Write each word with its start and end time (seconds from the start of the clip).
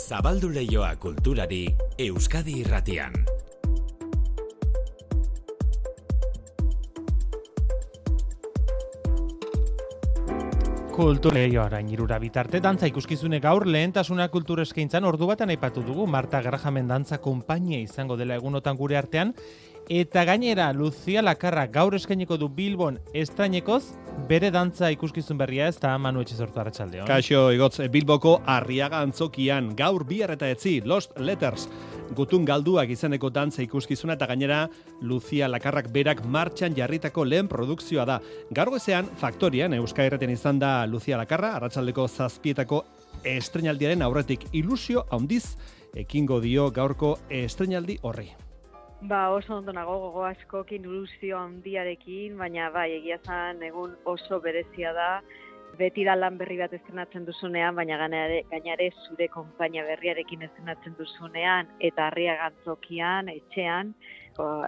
Zabaldu 0.00 0.48
leioa 0.48 0.94
kulturari 0.96 1.66
Euskadi 2.00 2.54
irratian. 2.62 3.12
Kultur 10.94 11.36
leio 11.36 11.60
arain 11.62 11.90
irura 11.92 12.18
bitarte 12.18 12.62
dantza 12.64 12.88
ikuskizune 12.88 13.42
gaur 13.44 13.66
lehentasuna 13.68 14.30
kultur 14.32 14.64
eskaintzan 14.64 15.04
ordu 15.04 15.28
batan 15.28 15.52
aipatu 15.52 15.84
dugu 15.84 16.06
Marta 16.08 16.40
Grajamen 16.42 16.88
dantza 16.88 17.20
konpainia 17.20 17.78
izango 17.84 18.16
dela 18.16 18.40
egunotan 18.40 18.80
gure 18.80 18.96
artean 18.96 19.34
eta 19.90 20.22
gainera 20.22 20.72
Lucia 20.72 21.18
Lakarra 21.20 21.64
gaur 21.66 21.96
eskainiko 21.98 22.36
du 22.38 22.46
Bilbon 22.48 23.00
estrainekoz 23.10 23.82
bere 24.28 24.52
dantza 24.54 24.86
ikuskizun 24.94 25.38
berria 25.40 25.66
ez 25.66 25.80
da 25.82 25.96
Manu 25.98 26.20
Etxezortu 26.22 26.60
Arratsaldeon. 26.62 27.08
Kaixo, 27.08 27.48
igotz, 27.50 27.80
Bilboko 27.90 28.36
Arriaga 28.46 29.00
antzokian, 29.02 29.72
gaur 29.74 30.04
bihar 30.06 30.30
eta 30.36 30.46
etzi, 30.46 30.76
Lost 30.86 31.16
Letters, 31.18 31.64
gutun 32.14 32.44
galduak 32.46 32.92
izeneko 32.94 33.32
dantza 33.34 33.64
ikuskizuna 33.64 34.14
eta 34.14 34.28
gainera 34.30 34.60
Lucia 35.02 35.48
Lakarrak 35.50 35.88
berak 35.90 36.22
martxan 36.22 36.76
jarritako 36.76 37.24
lehen 37.26 37.48
produkzioa 37.50 38.04
da. 38.06 38.20
Gaur 38.54 38.70
gozean, 38.76 39.08
faktorian, 39.18 39.74
Euska 39.74 40.06
Erreten 40.06 40.30
izan 40.30 40.60
da 40.62 40.84
Lucia 40.86 41.18
Lakarra, 41.18 41.56
arratsaldeko 41.56 42.06
zazpietako 42.06 42.84
estrenaldiaren 43.26 44.06
aurretik 44.06 44.46
ilusio 44.52 45.02
handiz, 45.10 45.56
ekingo 45.98 46.38
dio 46.38 46.68
gaurko 46.70 47.16
estrenaldi 47.42 47.98
horri. 48.02 48.30
Ba, 49.02 49.30
oso 49.32 49.54
ondo 49.56 49.72
nago 49.72 49.94
gogo 49.98 50.24
askokin 50.28 50.84
ilusio 50.84 51.38
handiarekin, 51.40 52.34
baina 52.36 52.68
bai, 52.70 52.90
egia 52.98 53.16
zan 53.24 53.62
egun 53.64 53.94
oso 54.04 54.40
berezia 54.44 54.92
da. 54.92 55.08
Beti 55.78 56.04
da 56.04 56.16
lan 56.18 56.36
berri 56.36 56.58
bat 56.58 56.72
estrenatzen 56.76 57.24
duzunean, 57.24 57.74
baina 57.78 57.96
gainare, 57.96 58.42
gainare 58.50 58.90
zure 59.06 59.30
konpainia 59.32 59.86
berriarekin 59.88 60.42
estrenatzen 60.44 60.98
duzunean, 60.98 61.70
eta 61.80 62.10
harria 62.10 62.36
gantzokian, 62.42 63.30
etxean, 63.32 63.94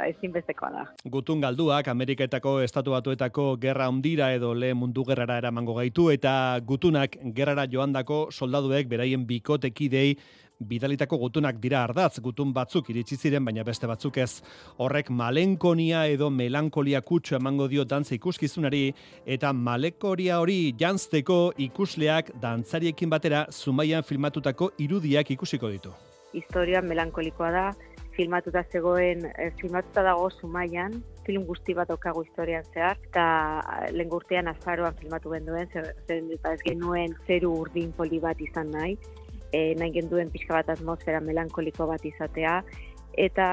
ezinbestekoa 0.06 0.70
da. 0.72 0.84
Gutun 1.04 1.40
galduak 1.40 1.88
Ameriketako 1.88 2.60
estatu 2.64 2.92
batuetako 2.92 3.56
gerra 3.60 3.88
ondira 3.88 4.32
edo 4.34 4.54
le 4.54 4.72
mundu 4.74 5.04
gerrara 5.04 5.38
eramango 5.38 5.74
gaitu 5.74 6.10
eta 6.10 6.58
gutunak 6.64 7.16
gerrara 7.34 7.66
joandako 7.66 8.28
soldaduek 8.30 8.88
beraien 8.88 9.26
bikotekidei 9.26 10.16
bidalitako 10.60 11.18
gutunak 11.18 11.58
dira 11.60 11.82
ardatz, 11.84 12.20
gutun 12.20 12.52
batzuk 12.54 12.90
iritsi 12.90 13.16
ziren, 13.16 13.44
baina 13.44 13.64
beste 13.64 13.86
batzuk 13.86 14.18
ez. 14.22 14.42
Horrek 14.78 15.10
malenkonia 15.10 16.06
edo 16.06 16.30
melankolia 16.30 17.00
kutsu 17.02 17.36
emango 17.38 17.68
dio 17.68 17.84
dantza 17.84 18.14
ikuskizunari, 18.14 18.92
eta 19.26 19.52
malekoria 19.52 20.40
hori 20.40 20.74
jantzteko 20.78 21.52
ikusleak 21.68 22.34
dantzariekin 22.42 23.10
batera 23.10 23.46
zumaian 23.50 24.02
filmatutako 24.02 24.72
irudiak 24.78 25.30
ikusiko 25.30 25.70
ditu. 25.72 25.94
Historia 26.32 26.80
melankolikoa 26.80 27.50
da, 27.52 27.64
filmatuta 28.16 28.62
zegoen, 28.72 29.24
eh, 29.26 29.50
filmatuta 29.60 30.02
dago 30.02 30.30
zumaian, 30.30 31.02
film 31.26 31.44
guzti 31.46 31.74
bat 31.74 31.90
okago 31.90 32.22
historian 32.24 32.64
zehar, 32.74 32.98
eta 33.08 33.24
lehen 33.92 34.10
gurtean 34.10 34.48
azaroan 34.48 34.94
filmatu 35.00 35.32
benduen, 35.32 35.68
zer, 35.72 35.92
zer, 36.06 36.22
ez 36.52 36.60
genuen 36.64 37.14
zeru 37.26 37.52
urdin 37.64 37.92
poli 37.96 38.20
bat 38.20 38.40
izan 38.40 38.70
nahi, 38.74 38.96
e, 39.52 39.74
nahi 39.78 39.92
genduen 39.94 40.32
pixka 40.32 40.58
bat 40.60 40.74
atmosfera 40.74 41.20
melankoliko 41.20 41.86
bat 41.90 42.04
izatea, 42.08 42.60
eta 43.20 43.46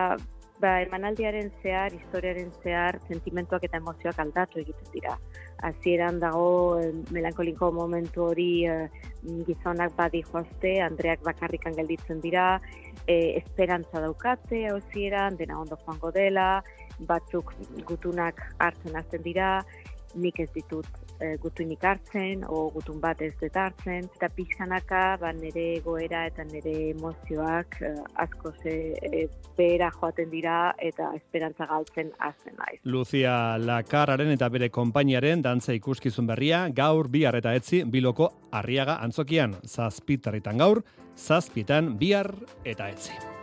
ba, 0.60 0.80
emanaldiaren 0.84 1.52
zehar, 1.64 1.94
historiaren 1.96 2.52
zehar, 2.64 3.00
sentimentuak 3.08 3.64
eta 3.68 3.80
emozioak 3.80 4.20
aldatu 4.20 4.60
egiten 4.64 4.92
dira. 4.94 5.16
Hasieran 5.68 6.20
dago 6.24 6.80
e, 6.80 6.92
melankoliko 7.16 7.72
momentu 7.76 8.26
hori 8.30 8.50
e, 8.68 8.78
gizonak 9.48 9.96
badi 9.98 10.24
joazte, 10.32 10.78
Andreak 10.84 11.24
bakarrikan 11.28 11.76
gelditzen 11.80 12.22
dira, 12.24 12.48
e, 13.06 13.38
esperantza 13.40 14.04
daukate 14.04 14.66
hauzieran, 14.72 15.40
dena 15.40 15.60
ondo 15.60 15.80
joango 15.86 16.12
dela, 16.16 16.50
batzuk 17.08 17.54
gutunak 17.88 18.42
hartzen 18.60 19.00
azten 19.00 19.24
dira, 19.24 19.60
nik 20.16 20.40
ez 20.40 20.50
ditut 20.56 21.09
e, 21.20 21.36
gutunik 21.42 21.84
hartzen, 21.84 22.44
o 22.48 22.68
gutun 22.74 23.00
bat 23.02 23.22
ez 23.22 23.34
dut 23.40 23.56
eta 23.56 24.30
pixkanaka 24.36 25.18
ba, 25.22 25.32
nire 25.34 25.80
goera 25.86 26.26
eta 26.28 26.44
nire 26.44 26.92
emozioak 26.92 27.80
e, 27.82 27.94
asko 28.16 28.54
ze 28.64 28.76
e, 29.02 29.28
behera 29.58 29.92
joaten 29.92 30.30
dira 30.30 30.74
eta 30.78 31.12
esperantza 31.16 31.66
galtzen 31.66 32.12
azten 32.20 32.56
naiz. 32.58 32.80
Lucia 32.84 33.58
Lakararen 33.58 34.32
eta 34.32 34.50
bere 34.50 34.70
konpainiaren 34.70 35.42
dantza 35.42 35.74
ikuskizun 35.74 36.28
berria, 36.28 36.68
gaur 36.70 37.10
bihar 37.10 37.36
eta 37.36 37.54
etzi 37.56 37.84
biloko 37.84 38.32
arriaga 38.52 39.00
antzokian, 39.04 39.58
zazpitarritan 39.66 40.58
gaur, 40.58 40.84
zazpitan 41.18 41.98
bihar 42.00 42.34
eta 42.64 42.90
etzi. 42.90 43.39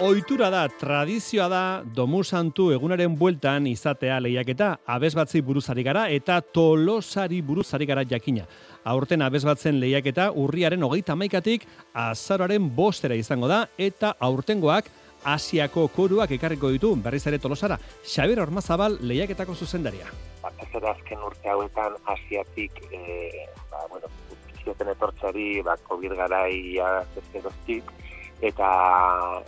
Oitura 0.00 0.48
da, 0.48 0.68
tradizioa 0.68 1.48
da, 1.52 1.82
domu 1.84 2.22
santu 2.24 2.70
egunaren 2.72 3.12
bueltan 3.18 3.66
izatea 3.68 4.16
lehiaketa, 4.24 4.78
abesbatzi 4.88 5.42
buruzari 5.44 5.84
gara 5.84 6.06
eta 6.08 6.38
tolosari 6.40 7.42
buruzari 7.44 7.86
gara 7.86 8.04
jakina. 8.08 8.46
Aurten 8.88 9.22
abesbatzen 9.22 9.76
lehiaketa 9.82 10.30
urriaren 10.32 10.82
hogeita 10.82 11.14
maikatik 11.14 11.66
azaroaren 11.92 12.70
bostera 12.74 13.14
izango 13.20 13.50
da 13.52 13.66
eta 13.76 14.14
aurtengoak 14.18 14.88
Asiako 15.28 15.86
koruak 15.94 16.32
ekarriko 16.34 16.72
ditu 16.72 16.94
berriz 16.96 17.26
ere 17.28 17.38
tolosara. 17.38 17.76
Xabier 18.02 18.40
Ormazabal 18.42 18.96
lehiaketako 19.00 19.54
zuzendaria. 19.54 20.08
Batez 20.42 20.82
azken 20.82 21.20
urte 21.22 21.52
hauetan 21.52 22.00
Asiatik, 22.16 22.80
e, 22.90 23.46
ba, 23.70 23.84
bueno, 23.90 24.08
zioten 24.64 24.88
etortzari, 24.88 25.60
ba, 25.62 25.76
COVID 25.86 26.16
garaia 26.18 27.04
ezkeroztik, 27.20 27.92
eta 28.42 28.70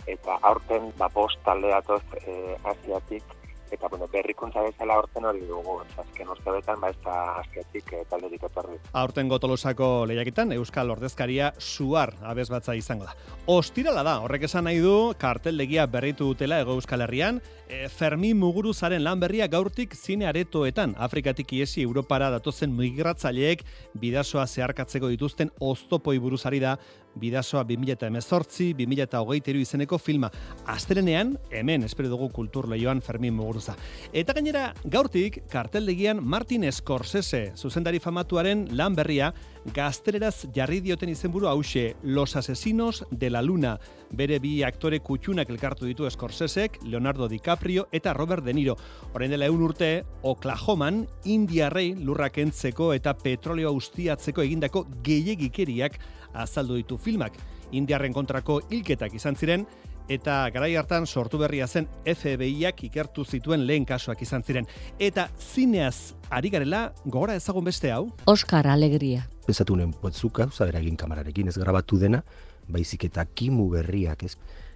eta 0.07 0.37
aurten 0.49 0.91
ba 0.97 1.09
bost 1.13 1.41
talde 1.45 1.73
datoz 1.73 2.03
eh, 2.25 2.55
asiatik 2.63 3.35
eta 3.71 3.87
bueno, 3.89 4.07
berrikuntza 4.11 4.61
bezala 4.61 4.97
horten 4.99 5.25
hori 5.25 5.41
dugu, 5.47 5.79
azken 5.97 6.29
urtebetan, 6.31 6.79
ba 6.81 6.89
ez 6.93 6.97
da 7.03 7.15
azkiatik 7.41 7.91
e, 7.93 8.01
talde 8.09 8.29
dikotarri. 8.31 8.77
Aurten 9.01 9.29
gotolosako 9.31 9.89
lehiakitan, 10.09 10.53
Euskal 10.55 10.91
Ordezkaria 10.93 11.51
suar 11.59 12.13
abez 12.23 12.47
batza 12.53 12.75
izango 12.77 13.07
da. 13.09 13.15
Ostirala 13.51 14.03
da, 14.05 14.19
horrek 14.25 14.47
esan 14.47 14.67
nahi 14.69 14.81
du, 14.83 14.95
kartel 15.21 15.57
legia 15.57 15.87
berritu 15.91 16.29
dutela 16.31 16.59
ego 16.63 16.77
Euskal 16.79 17.05
Herrian, 17.05 17.41
e, 17.67 17.87
Fermi 17.89 18.33
Muguruzaren 18.37 19.03
lan 19.03 19.19
berria 19.23 19.49
gaurtik 19.51 19.95
zine 19.95 20.29
aretoetan, 20.29 20.95
Afrikatik 20.97 21.53
iesi 21.57 21.83
Europara 21.83 22.29
datozen 22.33 22.73
migratzaileek 22.75 23.65
bidasoa 24.01 24.45
zeharkatzeko 24.47 25.11
dituzten 25.13 25.51
oztopoi 25.59 26.19
buruzari 26.19 26.61
da, 26.63 26.77
bidasoa 27.15 27.63
2018, 27.63 28.73
2023 28.77 29.61
izeneko 29.61 29.97
filma. 29.97 30.29
Azterenean, 30.65 31.35
hemen, 31.51 31.83
espero 31.83 32.09
dugu 32.09 32.29
kultur 32.29 32.67
lehioan 32.69 33.01
Fermin 33.01 33.33
Muguruza 33.33 33.75
Eta 34.13 34.33
gainera, 34.33 34.73
gaurtik, 34.83 35.43
karteldegian 35.51 36.21
Martin 36.23 36.65
Scorsese, 36.71 37.51
zuzendari 37.55 37.99
famatuaren 37.99 38.67
lan 38.75 38.95
berria, 38.95 39.33
gaztereraz 39.73 40.47
jarri 40.53 40.79
dioten 40.81 41.09
izenburu 41.09 41.47
hause, 41.49 41.95
Los 42.03 42.35
Asesinos 42.35 43.03
de 43.11 43.29
la 43.29 43.41
Luna. 43.41 43.79
Bere 44.11 44.37
bi 44.39 44.61
aktore 44.63 44.99
kutxunak 45.03 45.49
elkartu 45.49 45.87
ditu 45.89 46.09
Scorsesek, 46.09 46.79
Leonardo 46.83 47.27
DiCaprio 47.27 47.87
eta 47.91 48.13
Robert 48.13 48.43
De 48.45 48.53
Niro. 48.53 48.77
Horein 49.13 49.31
dela 49.33 49.49
egun 49.49 49.63
urte, 49.65 50.05
Oklahoman, 50.21 51.05
Indiarrei 51.25 51.95
lurrak 51.95 52.37
entzeko 52.43 52.91
eta 52.93 53.15
petroleo 53.17 53.73
ustiatzeko 53.75 54.45
egindako 54.45 54.85
gehiagikeriak 55.03 55.99
azaldu 56.35 56.75
ditu 56.79 56.97
filmak. 56.97 57.33
Indiarren 57.71 58.13
kontrako 58.13 58.61
hilketak 58.69 59.13
izan 59.17 59.35
ziren, 59.35 59.65
eta 60.09 60.49
garai 60.53 60.75
hartan 60.77 61.07
sortu 61.07 61.39
berria 61.41 61.67
zen 61.67 61.87
FBIak 62.05 62.83
ikertu 62.87 63.25
zituen 63.25 63.65
lehen 63.65 63.85
kasuak 63.85 64.21
izan 64.21 64.43
ziren. 64.43 64.67
Eta 64.99 65.29
zineaz 65.39 66.15
ari 66.29 66.51
garela 66.53 66.91
gogora 67.05 67.35
ezagun 67.35 67.65
beste 67.65 67.91
hau? 67.91 68.09
Oscar 68.25 68.67
Alegria. 68.67 69.25
Pensatu 69.45 69.75
nuen 69.75 69.93
potzuka, 70.01 70.49
zabera 70.51 70.79
egin 70.79 70.97
kamararekin 70.97 71.49
ez 71.49 71.57
grabatu 71.57 71.99
dena, 72.01 72.23
baizik 72.67 73.05
eta 73.09 73.25
kimu 73.25 73.69
berriak, 73.73 74.23
ez? 74.25 74.35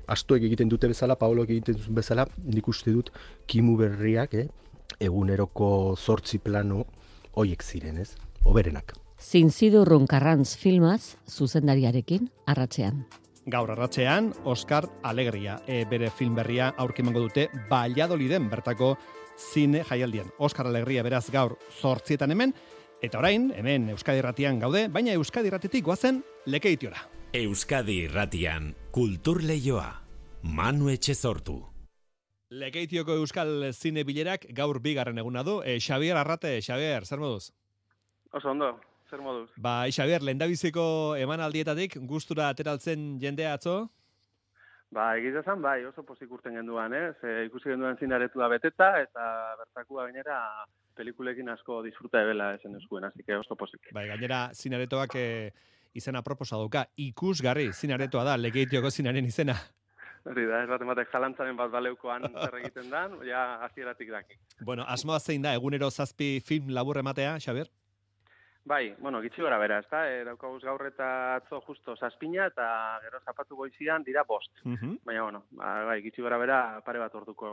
Astoek 0.10 0.44
egiten 0.46 0.70
dute 0.70 0.90
bezala, 0.90 1.18
Paolo 1.22 1.46
egiten 1.46 1.78
duten 1.78 1.98
bezala, 1.98 2.26
nik 2.46 2.68
uste 2.68 2.94
dut 2.94 3.12
kimu 3.50 3.78
berriak, 3.78 4.34
eh? 4.34 4.48
eguneroko 5.00 5.96
zortzi 5.98 6.40
plano 6.42 6.86
hoiek 7.38 7.64
ziren, 7.64 8.02
ez? 8.02 8.16
Oberenak. 8.44 8.96
Zinzidurrun 9.20 10.08
karrantz 10.08 10.56
filmaz, 10.58 11.18
zuzendariarekin, 11.28 12.30
arratzean. 12.48 13.04
Gaur 13.50 13.72
arratzean, 13.74 14.32
Oscar 14.46 14.88
Alegria, 15.04 15.60
e, 15.68 15.84
bere 15.90 16.10
film 16.10 16.36
berria 16.36 16.70
aurkimango 16.78 17.26
dute 17.26 17.50
Valladoliden 17.70 18.50
bertako 18.50 18.96
zine 19.52 19.84
jaialdian. 19.84 20.32
Oscar 20.40 20.68
Alegria 20.68 21.04
beraz 21.04 21.30
gaur 21.32 21.58
zortzietan 21.82 22.32
hemen, 22.32 22.54
eta 23.02 23.20
orain, 23.20 23.52
hemen 23.56 23.90
Euskadi 23.90 24.24
Irratian 24.24 24.60
gaude, 24.60 24.88
baina 24.88 25.14
Euskadi 25.14 25.52
Irratetik 25.52 25.84
guazen 25.86 26.24
lekeitiora. 26.46 27.04
Euskadi 27.34 28.04
Irratian, 28.06 28.74
kultur 28.92 29.44
leioa, 29.44 29.90
Manu 30.44 30.90
Etxezortu. 30.90 31.60
Lekeitioko 32.50 33.20
Euskal 33.20 33.74
Zine 33.74 34.04
Bilerak 34.04 34.48
gaur 34.58 34.80
bigarren 34.82 35.20
eguna 35.22 35.44
du. 35.44 35.60
E, 35.62 35.78
Xavier 35.78 36.18
Arrate, 36.18 36.56
Xavier, 36.62 37.06
zer 37.06 37.20
moduz? 37.20 37.52
Oso 38.34 38.50
ondo. 38.50 38.78
Zer 39.10 39.22
moduz? 39.26 39.50
Ba, 39.58 39.84
Xabier, 39.92 40.24
lehendabiziko 40.24 41.16
emanaldietatik 41.20 41.98
gustura 42.10 42.50
ateraltzen 42.54 43.16
jendea 43.22 43.56
atzo? 43.58 43.80
Ba, 44.94 45.12
egiz 45.22 45.36
esan, 45.38 45.62
bai, 45.62 45.84
oso 45.86 46.02
pozik 46.06 46.32
urten 46.34 46.56
genduan, 46.58 46.94
eh? 46.98 47.12
Ze 47.22 47.46
ikusi 47.46 47.70
genduan 47.70 47.98
zinaretua 48.02 48.48
beteta, 48.50 48.90
eta 49.04 49.26
bertakua 49.60 50.08
gainera 50.08 50.40
pelikulekin 50.98 51.50
asko 51.54 51.84
disfruta 51.86 52.24
ebela 52.26 52.56
esen 52.58 52.76
eskuen, 52.80 53.06
así 53.06 53.24
que 53.24 53.38
oso 53.38 53.56
pozik. 53.56 53.92
Bai, 53.94 54.08
gainera 54.10 54.48
zinaretoak 54.54 55.14
e, 55.16 55.28
izena 55.94 56.24
proposa 56.26 56.58
dauka. 56.58 56.88
Ikusgarri 56.98 57.70
zinaretoa 57.74 58.26
da, 58.32 58.38
legeitioko 58.38 58.90
zinaren 58.90 59.30
izena. 59.30 59.56
Hori 60.28 60.48
da, 60.50 60.64
ez 60.64 60.70
bat 60.70 60.82
ematek 60.84 61.14
jalantzaren 61.14 61.56
bat 61.58 61.70
baleukoan 61.72 62.26
zer 62.34 62.58
egiten 62.60 62.90
dan, 62.92 63.14
ja, 63.28 63.44
hasieratik 63.68 64.10
daki. 64.12 64.42
Bueno, 64.66 64.84
asmoa 64.90 65.20
zein 65.20 65.46
da, 65.46 65.54
egunero 65.56 65.90
zazpi 65.90 66.40
film 66.46 66.74
labur 66.76 67.00
ematea, 67.00 67.38
Xabier? 67.40 67.70
Bai, 68.66 68.94
bueno, 69.00 69.22
gitxi 69.22 69.42
gora 69.42 69.58
bera, 69.58 69.80
ezta? 69.80 70.04
E, 70.12 70.24
daukaguz 70.28 70.62
gaur 70.64 70.84
eta 70.86 71.08
atzo 71.38 71.62
justo 71.66 71.96
zazpina 71.96 72.46
eta 72.52 73.00
gero 73.06 73.22
zapatu 73.26 73.56
goizian 73.56 74.04
dira 74.04 74.24
bost. 74.28 74.52
Uh 74.66 74.98
Baina, 75.06 75.24
bueno, 75.24 75.44
ba, 75.52 75.86
bai, 75.88 76.02
gitxi 76.04 76.22
gora 76.22 76.38
bera 76.38 76.60
pare 76.86 77.00
bat 77.00 77.16
orduko 77.16 77.50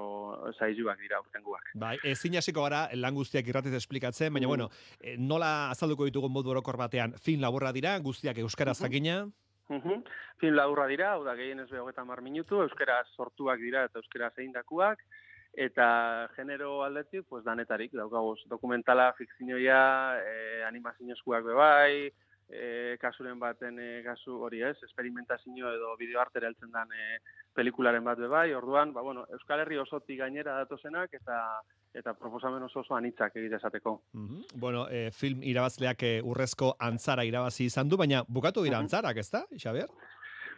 zaizuak 0.58 1.00
dira 1.00 1.20
urtenguak. 1.22 1.70
Bai, 1.74 1.96
ezin 2.04 2.36
hasiko 2.36 2.66
gara 2.66 2.88
lan 2.94 3.14
guztiak 3.14 3.46
irratiz 3.48 3.72
esplikatzen, 3.78 4.32
baina, 4.32 4.50
bueno, 4.50 4.68
eh, 5.00 5.16
nola 5.16 5.70
azalduko 5.70 6.04
ditugun 6.04 6.32
modu 6.32 6.50
orokor 6.50 6.76
batean, 6.76 7.14
film 7.22 7.40
laburra 7.40 7.72
dira, 7.72 7.98
guztiak 7.98 8.38
euskara 8.38 8.74
zakina? 8.74 9.22
Uhum. 9.68 10.02
Film 10.38 10.54
laburra 10.54 10.86
dira, 10.86 11.12
hau 11.14 11.24
da 11.24 11.34
gehien 11.34 11.60
ez 11.60 11.70
behogeta 11.70 12.04
mar 12.04 12.20
minutu, 12.22 12.60
euskera 12.62 13.00
sortuak 13.16 13.58
dira 13.62 13.86
eta 13.88 14.02
euskera 14.02 14.30
zeindakuak, 14.36 15.02
eta 15.56 16.28
genero 16.36 16.82
aldetik, 16.84 17.24
pues 17.28 17.42
danetarik, 17.44 17.92
daukagoz, 17.96 18.42
dokumentala, 18.46 19.12
fikzioia, 19.16 19.80
e, 20.20 20.62
animazioeskuak 20.68 21.44
bebai, 21.48 22.12
e, 22.48 22.96
kasuren 23.00 23.40
baten 23.40 23.80
e, 23.80 23.88
kasu 24.04 24.36
hori 24.44 24.60
ez, 24.62 24.76
experimentazio 24.84 25.72
edo 25.72 25.96
bideo 25.96 26.20
artera 26.20 26.50
heltzen 26.50 26.70
dan 26.74 26.92
e, 26.92 27.18
pelikularen 27.56 28.04
bat 28.04 28.20
bebai, 28.20 28.52
orduan, 28.54 28.92
ba, 28.92 29.02
bueno, 29.02 29.24
Euskal 29.32 29.64
Herri 29.64 29.80
osotik 29.80 30.20
gainera 30.20 30.60
datozenak, 30.60 31.16
eta 31.16 31.40
eta 31.96 32.12
proposamen 32.12 32.60
oso 32.62 32.82
oso 32.82 32.94
anitzak 32.94 33.38
egite 33.40 33.56
esateko. 33.56 33.94
Mm 34.12 34.42
Bueno, 34.60 34.86
e, 34.90 35.10
film 35.10 35.40
irabazleak 35.42 36.02
e, 36.02 36.12
urrezko 36.22 36.74
antzara 36.78 37.24
irabazi 37.24 37.70
izan 37.70 37.88
du, 37.88 37.96
baina 37.96 38.22
bukatu 38.28 38.64
dira 38.66 38.78
antzarak, 38.78 39.16
ez 39.16 39.30
da, 39.30 39.46
Xabier? 39.56 39.88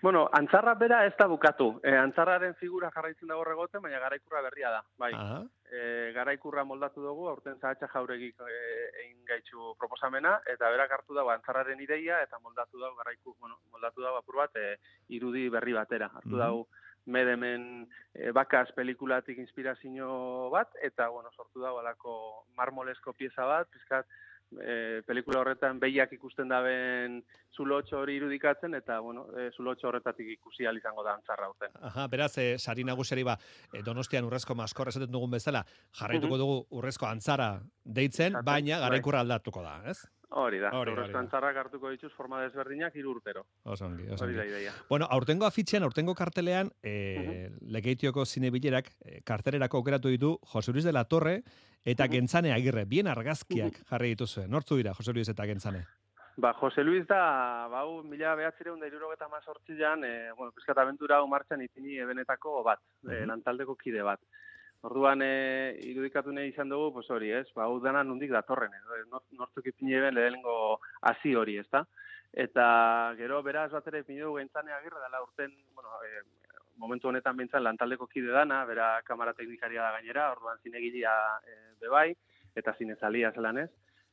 Bueno, 0.01 0.29
antzarra 0.33 0.75
bera 0.75 1.05
ez 1.07 1.15
da 1.19 1.27
bukatu. 1.27 1.81
E, 1.83 1.91
antzarraren 1.97 2.55
figura 2.55 2.91
jarraitzen 2.95 3.29
dago 3.29 3.45
regoten, 3.45 3.83
baina 3.83 3.99
garaikurra 3.99 4.43
berria 4.43 4.71
da. 4.71 4.83
Bai. 4.99 5.13
Aha. 5.15 5.41
E, 5.71 6.13
garaikurra 6.15 6.65
moldatu 6.65 7.03
dugu, 7.03 7.27
aurten 7.29 7.59
zahatxa 7.59 7.89
jauregik 7.93 8.39
e, 8.41 8.59
egin 9.05 9.25
gaitxu 9.29 9.75
proposamena, 9.79 10.39
eta 10.47 10.71
berak 10.71 10.93
hartu 10.93 11.15
dago 11.19 11.33
antzarraren 11.35 11.81
ideia, 11.81 12.23
eta 12.23 12.39
moldatu 12.39 12.79
dago 12.81 12.95
garaiku, 12.97 13.35
bueno, 13.41 13.59
moldatu 13.73 14.03
dago 14.03 14.21
apur 14.23 14.37
bat, 14.45 14.57
e, 14.57 14.77
irudi 15.09 15.49
berri 15.49 15.75
batera. 15.77 16.11
Hartu 16.15 16.37
Mhm. 16.37 16.39
dago 16.39 16.69
medemen 17.07 17.89
e, 18.15 18.31
bakaz 18.33 18.71
pelikulatik 18.77 19.39
inspirazio 19.39 20.51
bat, 20.51 20.69
eta, 20.83 21.09
bueno, 21.09 21.31
sortu 21.37 21.61
dago 21.61 21.81
alako 21.81 22.45
marmolesko 22.57 23.13
pieza 23.15 23.45
bat, 23.45 23.69
pizkat, 23.73 24.07
e, 24.57 25.03
pelikula 25.07 25.41
horretan 25.41 25.79
behiak 25.81 26.13
ikusten 26.13 26.49
daben 26.49 27.23
zulotxo 27.55 27.99
hori 28.01 28.17
irudikatzen, 28.17 28.75
eta, 28.75 29.01
bueno, 29.01 29.27
e, 29.37 29.51
zulotxo 29.57 29.89
horretatik 29.89 30.29
ikusi 30.39 30.65
izango 30.65 31.03
da 31.05 31.15
antzarra 31.15 31.49
urten. 31.51 31.71
Aha, 31.81 32.07
beraz, 32.09 32.37
e, 32.39 32.59
sari 32.59 32.85
nagusiari 32.85 33.23
ba, 33.25 33.39
e, 33.73 33.83
donostian 33.83 34.25
urrezko 34.25 34.55
maskor 34.55 34.89
esaten 34.89 35.11
dugun 35.11 35.31
bezala, 35.31 35.65
jarraituko 35.93 36.35
Mhm. 36.35 36.39
dugu 36.39 36.67
urrezko 36.71 37.07
antzara 37.07 37.61
deitzen, 37.85 38.33
Exacto, 38.33 38.45
baina 38.45 38.79
bai. 38.79 38.89
garaikurra 38.89 39.21
aldatuko 39.21 39.63
da, 39.63 39.83
ez? 39.91 39.99
Hori 40.31 40.59
da, 40.59 40.69
Hori 40.77 40.93
da. 40.95 41.19
antzarrak 41.19 41.57
hartuko 41.57 41.89
dituz 41.89 42.13
forma 42.13 42.43
desberdinak 42.43 42.95
hiru 42.95 43.13
urtero. 43.15 43.47
Oso 43.65 43.87
ongi, 43.87 44.11
oso 44.11 44.25
Hori 44.25 44.35
da 44.35 44.45
ideia. 44.45 44.73
Bueno, 44.91 45.07
aurtengo 45.11 45.47
afitxean, 45.47 45.83
aurtengo 45.83 46.15
kartelean, 46.15 46.71
e, 46.83 47.49
legeitioko 47.63 48.27
zinebilerak 48.27 48.91
e, 49.01 49.23
kartelerako 49.25 49.79
aukeratu 49.79 50.09
ditu 50.09 50.39
Jose 50.43 50.71
Luis 50.73 50.85
de 50.85 50.93
la 50.93 51.05
Torre 51.07 51.43
eta. 51.93 52.09
Gentzane 52.09 52.53
Agirre, 52.53 52.85
bien 52.85 53.07
argazkiak 53.09 53.83
jarri 53.89 54.15
dituzue. 54.15 54.47
Nortzu 54.49 54.77
dira 54.77 54.95
Jose 54.95 55.13
Luis 55.13 55.29
eta 55.29 55.47
Gentzane? 55.47 55.85
Ba, 56.39 56.53
Jose 56.55 56.85
Luis 56.85 57.07
da, 57.09 57.67
bau, 57.71 58.03
mila 58.07 58.37
behatzireun 58.39 58.79
da 58.79 58.87
irurogeta 58.87 59.27
mazortzian, 59.29 60.05
e, 60.07 60.31
bueno, 60.39 60.53
pizkat 60.55 60.79
aventura 60.79 61.17
hau 61.19 61.27
martxan 61.27 61.63
itini 61.65 61.97
ebenetako 61.99 62.63
bat, 62.63 62.79
e, 63.03 63.09
Mhm. 63.23 63.27
lantaldeko 63.33 63.75
kide 63.77 64.03
bat. 64.03 64.21
Orduan, 64.83 65.21
e, 65.23 65.75
irudikatu 65.83 66.31
nahi 66.31 66.53
izan 66.53 66.69
dugu, 66.69 66.93
pues 66.95 67.11
hori, 67.11 67.33
ez? 67.33 67.49
Ba, 67.57 67.65
hau 67.65 67.81
dana 67.81 68.05
nundik 68.05 68.31
datorren, 68.31 68.71
edo, 68.73 68.95
e, 68.95 69.03
nor- 69.11 69.25
nortzuk 69.33 69.67
ipini 69.67 69.95
eben 69.95 70.15
lehenengo 70.15 70.79
hasi 71.03 71.35
hori, 71.35 71.57
ez 71.59 71.67
da? 71.73 71.85
Eta 72.33 73.15
gero, 73.17 73.43
beraz, 73.43 73.73
bat 73.73 73.87
ere 73.89 74.05
ipini 74.05 74.21
dugu 74.21 74.39
gentzane 74.39 74.71
agirre, 74.73 75.01
dela 75.03 75.21
urten, 75.25 75.51
bueno, 75.75 75.89
e, 76.07 76.23
momentu 76.79 77.11
honetan 77.11 77.37
bintzan 77.37 77.65
lantaldeko 77.65 78.07
kide 78.07 78.33
dana, 78.33 78.63
bera 78.65 78.89
kamara 79.05 79.35
teknikaria 79.35 79.83
da 79.83 79.93
gainera, 79.99 80.31
orduan 80.33 80.59
zinegilia 80.63 81.13
e, 81.45 81.59
bebai, 81.83 82.09
eta 82.57 82.75
zinezalia 82.79 83.33
zelan 83.35 83.59
ez. 83.65 83.69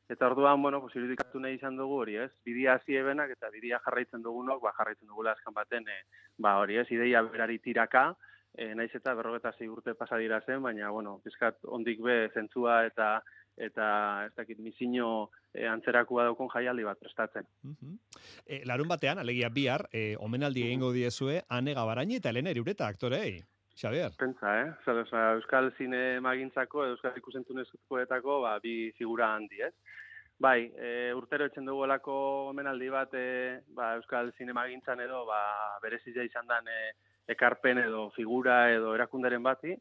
Eta 0.08 0.28
orduan, 0.28 0.60
bueno, 0.62 0.80
pues 0.80 0.94
irudikatu 0.94 1.40
nahi 1.42 1.56
izan 1.56 1.78
dugu 1.78 1.96
hori, 2.02 2.16
ez? 2.22 2.30
Bidia 2.46 2.76
hasi 2.76 2.94
ebenak 2.94 3.32
eta 3.34 3.50
bidia 3.50 3.80
jarraitzen 3.84 4.22
dugunok, 4.22 4.62
ba 4.62 4.74
jarraitzen 4.76 5.08
dugula 5.08 5.34
azkan 5.34 5.54
baten, 5.54 5.88
e, 5.88 6.26
ba 6.38 6.58
hori, 6.60 6.78
ez? 6.82 6.86
Ideia 6.94 7.22
berari 7.26 7.58
tiraka, 7.64 8.10
e, 8.54 8.72
naiz 8.74 8.92
eta 8.94 9.14
berrogeta 9.14 9.52
zei 9.58 9.68
urte 9.68 9.94
pasa 9.94 10.18
dira 10.22 10.40
zen, 10.40 10.62
baina, 10.62 10.90
bueno, 10.90 11.18
pizkat 11.24 11.58
ondik 11.78 12.02
be 12.02 12.16
zentzua 12.34 12.84
eta 12.86 13.16
eta 13.56 14.26
ez 14.26 14.32
dakit 14.36 14.58
misiño 14.60 15.30
e, 15.54 15.66
antzerakoa 15.66 16.28
daukon 16.28 16.48
jaialdi 16.52 16.84
bat 16.84 16.98
prestatzen. 17.00 17.46
Mhm. 17.62 17.98
E, 18.44 18.62
larun 18.68 18.88
batean, 18.88 19.18
alegia 19.18 19.48
bihar, 19.48 19.88
e, 19.92 20.14
omenaldi 20.20 20.66
egingo 20.68 20.92
diezue, 20.92 21.42
Ane 21.48 21.74
Gabaraini 21.74 22.20
eta 22.20 22.30
Elena 22.30 22.50
Irureta 22.50 22.86
aktorei. 22.86 23.42
Xavier. 23.76 24.12
Pentsa, 24.16 24.54
eh? 24.62 24.68
Zer, 24.84 25.02
oza, 25.02 25.22
Euskal 25.36 25.70
zine 25.76 26.18
magintzako, 26.24 26.86
Euskal 26.94 27.16
ikusentunezkoetako, 27.20 28.40
ba, 28.40 28.54
bi 28.62 28.90
figura 28.96 29.34
handi, 29.34 29.60
ez? 29.66 29.74
Bai, 30.40 30.70
e, 30.76 31.12
urtero 31.16 31.44
etxen 31.48 31.68
dugulako 31.68 32.14
omenaldi 32.52 32.88
bat, 32.92 33.12
e, 33.12 33.60
ba, 33.76 33.94
Euskal 33.98 34.32
zinemagintzan 34.38 35.00
edo, 35.04 35.26
ba, 35.28 35.42
berezia 35.82 36.24
izan 36.24 36.48
dan 36.48 36.68
e, 36.72 36.78
ekarpen 37.36 37.82
edo 37.84 38.08
figura 38.16 38.70
edo 38.72 38.94
erakunderen 38.96 39.44
bati, 39.44 39.76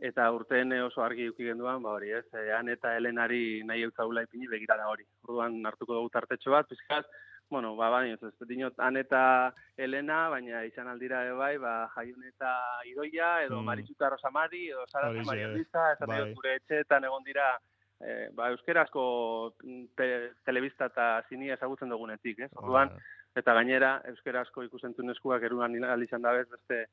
eta 0.00 0.30
urten 0.32 0.72
e, 0.72 0.82
oso 0.82 1.02
argi 1.04 1.28
uki 1.28 1.46
genduan, 1.50 1.82
ba 1.82 1.94
hori 1.96 2.12
ez, 2.16 2.24
e, 2.32 2.50
han 2.56 2.68
eta 2.72 2.96
Helenari 2.96 3.62
nahi 3.68 3.84
eutzaula 3.88 4.24
ipini 4.24 4.48
begirada 4.48 4.88
hori. 4.88 5.04
Orduan 5.28 5.60
hartuko 5.66 5.98
dugu 5.98 6.12
tartetxo 6.14 6.54
bat, 6.54 6.68
pizkat, 6.68 7.08
bueno, 7.50 7.74
ba, 7.76 7.90
baina, 7.90 8.14
ez, 8.14 8.48
dinot, 8.48 8.78
han 8.78 8.96
eta 8.96 9.52
Elena, 9.76 10.28
baina 10.30 10.62
izan 10.64 10.88
aldira 10.88 11.24
bai, 11.34 11.56
ba, 11.58 11.74
jaiun 11.96 12.24
eta 12.28 12.54
Idoia, 12.86 13.42
edo 13.44 13.60
Mm. 13.60 13.66
Maritxuta 13.66 14.08
Rosamari, 14.08 14.68
edo 14.70 14.86
Sara 14.86 15.12
Maria 15.26 15.48
Luisa, 15.48 15.92
esan 15.92 16.08
bai. 16.08 16.32
gure 16.34 16.54
etxeetan 16.60 17.04
egon 17.04 17.24
dira, 17.24 17.58
e, 18.00 18.28
ba, 18.32 18.50
euskerazko 18.54 19.54
mm, 19.64 19.84
te, 19.96 20.06
telebista 20.44 20.86
eta 20.86 21.24
zinia 21.28 21.54
ezagutzen 21.58 21.90
dugunetik, 21.90 22.38
ez? 22.46 22.52
Orduan, 22.54 22.94
eta 23.36 23.54
gainera, 23.54 24.00
euskerazko 24.14 24.62
ikusentunezkoak 24.62 25.42
erunan 25.42 25.74
izan 26.02 26.22
dabez 26.22 26.48
beste 26.48 26.86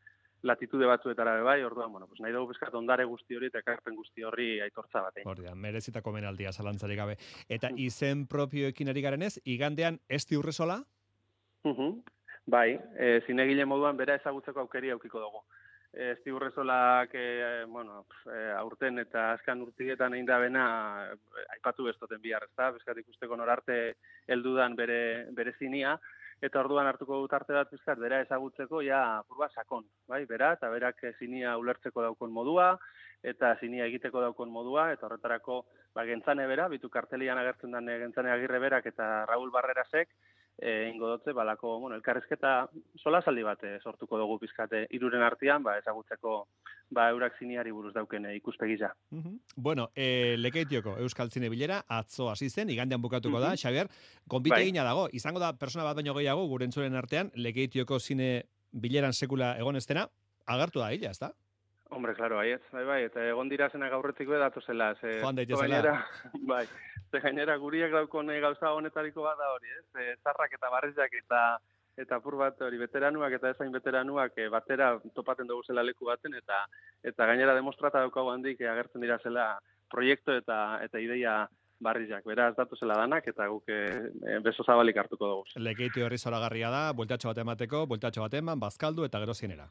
latitude 0.43 0.85
batzuetara 0.85 1.41
bai, 1.43 1.61
orduan, 1.63 1.91
bueno, 1.91 2.07
pues 2.07 2.21
nahi 2.21 2.33
dugu 2.33 2.51
bizkat 2.53 2.73
ondare 2.77 3.05
guzti 3.05 3.35
hori 3.35 3.49
eta 3.51 3.59
ekarpen 3.63 3.95
guzti 3.95 4.23
horri 4.23 4.59
aitortza 4.61 5.01
bat 5.01 5.17
egin. 5.17 5.29
Hori 5.29 5.47
da, 5.47 5.55
merezitako 5.55 6.13
menaldia 6.13 6.51
zalantzarik 6.51 6.97
gabe. 6.97 7.17
Eta 7.49 7.71
izen 7.75 8.27
propioekin 8.27 8.89
ari 8.89 9.01
garenez, 9.01 9.37
igandean 9.45 9.99
esti 10.07 10.37
urresola? 10.37 10.81
Mhm. 11.65 12.01
Bai, 12.47 12.79
e, 12.95 13.21
zinegile 13.27 13.65
moduan 13.65 13.97
bera 13.97 14.15
ezagutzeko 14.15 14.61
aukeri 14.61 14.91
aukiko 14.93 15.19
dugu. 15.19 15.41
E, 15.91 16.11
Esti 16.11 16.31
Urrezolak, 16.31 17.09
e, 17.13 17.65
bueno, 17.67 18.05
pf, 18.07 18.27
e, 18.31 18.43
aurten 18.55 18.99
eta 19.01 19.31
azkan 19.33 19.61
urtietan 19.65 20.13
egin 20.13 20.27
da 20.29 20.37
bena, 20.39 20.63
e, 21.11 21.45
aipatu 21.57 21.87
bestoten 21.87 22.21
bihar, 22.21 22.45
ezta? 22.47 22.69
Bizkat 22.75 23.01
ikusteko 23.03 23.35
norarte 23.35 23.77
heldudan 24.27 24.75
bere, 24.79 24.99
bere 25.35 25.55
zinia, 25.59 25.97
eta 26.41 26.59
orduan 26.61 26.87
hartuko 26.87 27.21
dut 27.23 27.33
arte 27.33 27.53
bat 27.53 27.71
bizkat 27.71 27.99
bera 27.99 28.21
ezagutzeko 28.25 28.81
ja 28.85 29.01
purba 29.27 29.49
sakon, 29.49 29.85
bai, 30.07 30.23
bera, 30.29 30.53
eta 30.57 30.69
berak 30.69 31.01
zinia 31.17 31.57
ulertzeko 31.57 32.03
daukon 32.05 32.31
modua, 32.31 32.69
eta 33.23 33.55
zinia 33.59 33.87
egiteko 33.89 34.21
daukon 34.21 34.51
modua, 34.53 34.91
eta 34.93 35.07
horretarako, 35.07 35.63
ba, 35.95 36.05
gentzane 36.05 36.45
bera, 36.47 36.67
bitu 36.69 36.89
kartelian 36.93 37.41
agertzen 37.41 37.73
den 37.73 37.89
gentzane 38.05 38.31
agirre 38.31 38.59
berak 38.59 38.85
eta 38.93 39.25
Raul 39.25 39.51
Barrerasek, 39.51 40.13
e, 40.57 40.89
ingo 40.89 41.07
dotze, 41.07 41.33
balako, 41.33 41.79
bueno, 41.79 41.95
elkarrezketa 41.95 42.67
sola 42.97 43.21
saldi 43.21 43.43
bat 43.43 43.63
e, 43.63 43.77
sortuko 43.83 44.17
dugu 44.17 44.39
pizkate 44.39 44.85
iruren 44.91 45.21
artean, 45.21 45.63
ba, 45.63 45.77
ezagutzeko 45.77 46.47
ba, 46.89 47.09
eurak 47.11 47.37
ziniari 47.39 47.71
buruz 47.71 47.93
dauken 47.93 48.25
e, 48.25 48.35
ikuspegiza. 48.35 48.93
Mhm. 49.11 49.37
Bueno, 49.55 49.89
e, 49.95 50.35
lekeitioko 50.37 50.97
Euskal 50.99 51.29
Zine 51.31 51.49
Bilera, 51.49 51.83
atzo 51.87 52.29
hasi 52.31 52.49
zen, 52.49 52.69
igandean 52.69 53.01
bukatuko 53.01 53.39
da, 53.39 53.49
Mhm. 53.51 53.57
Xabier, 53.57 53.87
konbite 54.27 54.55
Bai. 54.55 54.63
egina 54.63 54.83
dago, 54.83 55.07
izango 55.11 55.39
da 55.39 55.53
persona 55.53 55.83
bat 55.83 55.95
baino 55.95 56.13
gehiago, 56.13 56.47
gure 56.47 56.65
entzuren 56.65 56.95
artean, 56.95 57.31
lekeitioko 57.35 57.99
zine 57.99 58.45
bileran 58.71 59.13
sekula 59.13 59.57
egon 59.57 59.75
estena, 59.75 60.07
agartu 60.45 60.79
da 60.79 60.91
hila, 60.91 61.11
ezta? 61.11 61.33
Hombre, 61.89 62.13
claro, 62.15 62.41
ez, 62.43 62.59
bai, 62.73 62.83
bai, 62.83 63.03
eta 63.05 63.23
egon 63.29 63.47
dira 63.47 63.69
zenak 63.69 63.93
aurretik 63.93 64.27
be 64.27 64.37
datu 64.37 64.59
zela, 64.61 64.93
ze, 64.99 65.19
Joan 65.21 65.35
daitezela. 65.35 66.05
bai, 66.51 66.65
Ze 67.11 67.19
gainera 67.23 67.55
guriak 67.57 67.91
daukon 67.91 68.29
eh, 68.31 68.39
gauza 68.43 68.73
honetariko 68.75 69.23
bat 69.23 69.37
da 69.39 69.49
hori, 69.53 69.69
ez? 69.79 69.85
E, 70.01 70.15
zarrak 70.23 70.53
eta 70.57 70.71
barrizak 70.73 71.13
eta 71.23 71.41
eta 71.97 72.19
apur 72.19 72.35
bat 72.37 72.59
hori 72.61 72.77
veteranuak 72.77 73.33
eta 73.39 73.53
ezain 73.55 73.71
veteranuak 73.73 74.35
e, 74.37 74.49
batera 74.53 74.91
topaten 75.15 75.47
dugu 75.49 75.63
zela 75.65 75.83
leku 75.83 76.05
baten 76.05 76.35
eta 76.37 76.59
eta 77.11 77.25
gainera 77.25 77.55
demostrata 77.57 78.03
daukagu 78.05 78.33
handik 78.33 78.61
e, 78.61 78.69
agertzen 78.69 79.01
dira 79.01 79.17
zela 79.23 79.47
proiektu 79.89 80.35
eta 80.43 80.59
eta 80.83 81.01
ideia 81.01 81.39
barrizak. 81.79 82.23
Beraz, 82.25 82.53
datu 82.57 82.75
zela 82.75 82.97
danak 82.97 83.27
eta 83.29 83.47
guk 83.47 83.69
e, 83.69 83.81
beso 84.45 84.65
zabalik 84.65 84.97
hartuko 84.97 85.33
dugu. 85.33 85.59
Lekeitu 85.69 86.05
horri 86.05 86.17
zoragarria 86.17 86.71
da, 86.73 86.87
bueltatxo 86.93 87.33
bat 87.33 87.43
emateko, 87.45 87.85
bueltatxo 87.91 88.25
bat 88.25 88.39
eman, 88.41 88.59
bazkaldu 88.59 89.05
eta 89.05 89.21
gero 89.23 89.37
zienera. 89.37 89.69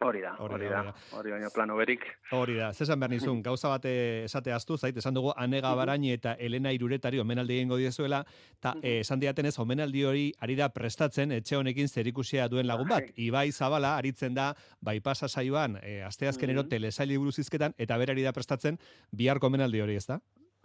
Hori 0.00 0.20
da, 0.22 0.36
hori 0.38 0.68
da, 0.70 0.80
hori 1.18 1.32
baina 1.34 1.48
plano 1.50 1.74
berik. 1.76 2.04
Hori 2.36 2.54
da, 2.54 2.68
zesan 2.72 3.00
behar 3.02 3.10
nizun, 3.10 3.40
gauza 3.42 3.70
bate 3.72 3.92
esate 4.28 4.52
astu, 4.54 4.76
zait, 4.78 4.96
esan 4.96 5.16
dugu 5.16 5.32
Anega 5.34 5.72
Baraini 5.74 6.12
eta 6.14 6.36
Elena 6.38 6.70
Iruretari 6.72 7.18
omenaldi 7.18 7.56
egingo 7.56 7.80
diezuela, 7.80 8.20
eta 8.60 8.76
eh, 8.78 9.00
esan 9.00 9.18
diaten 9.18 9.50
ez, 9.50 9.56
omenaldi 9.58 10.04
hori 10.06 10.24
ari 10.46 10.54
da 10.60 10.68
prestatzen, 10.70 11.34
etxe 11.34 11.58
honekin 11.58 11.90
zerikusia 11.90 12.46
duen 12.48 12.68
lagun 12.70 12.86
bat. 12.88 13.08
Bai. 13.10 13.24
Ibai 13.26 13.50
Zabala, 13.50 13.96
aritzen 13.98 14.38
da, 14.38 14.52
baipasa 14.80 15.26
saioan, 15.26 15.80
e, 15.82 15.98
asteazkenero 16.06 16.68
telesaili 16.70 17.18
buruzizketan, 17.18 17.74
eta 17.76 17.98
berari 17.98 18.22
da 18.22 18.32
prestatzen, 18.36 18.78
biharko 19.10 19.50
omenaldi 19.50 19.82
hori, 19.82 19.96
ez 19.98 20.06
da? 20.06 20.20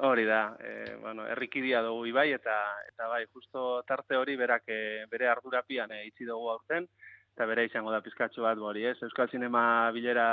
Hori 0.05 0.27
da, 0.29 0.43
e, 0.61 0.93
bueno, 1.01 1.25
errikidia 1.29 1.81
dugu 1.81 2.05
Ibai, 2.11 2.27
eta, 2.37 2.59
eta 2.91 3.09
bai, 3.09 3.23
justo 3.33 3.81
tarte 3.89 4.17
hori 4.17 4.37
berak 4.37 4.69
bere 5.09 5.29
ardurapian 5.33 5.91
e, 5.97 6.03
itzi 6.11 6.29
dugu 6.29 6.53
aurten, 6.53 6.85
eta 7.33 7.47
bere 7.49 7.65
izango 7.65 7.91
da 7.91 8.01
pizkatxo 8.05 8.45
bat 8.45 8.59
hori, 8.61 8.85
ez? 8.85 8.97
Euskal 9.01 9.29
Zinema 9.31 9.89
bilera 9.95 10.27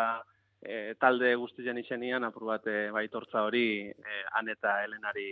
e, 0.61 0.95
talde 1.01 1.33
guztien 1.41 1.79
izenian, 1.81 2.25
apur 2.29 2.45
bat 2.51 2.67
e, 2.69 2.91
baitortza 2.93 3.45
hori 3.47 3.65
e, 3.89 4.23
han 4.37 4.51
eta 4.53 4.77
helenari 4.85 5.29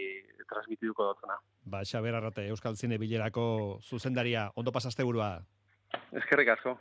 transmitiduko 0.49 1.11
dutzena. 1.13 1.37
Ba, 1.69 1.85
Xaber 1.85 2.17
Arrate, 2.17 2.49
Euskal 2.49 2.77
Zine 2.77 2.99
bilerako 2.99 3.79
zuzendaria, 3.85 4.49
ondo 4.57 4.73
pasaste 4.73 5.05
burua? 5.05 5.35
Eskerrik 6.13 6.57
asko. 6.57 6.79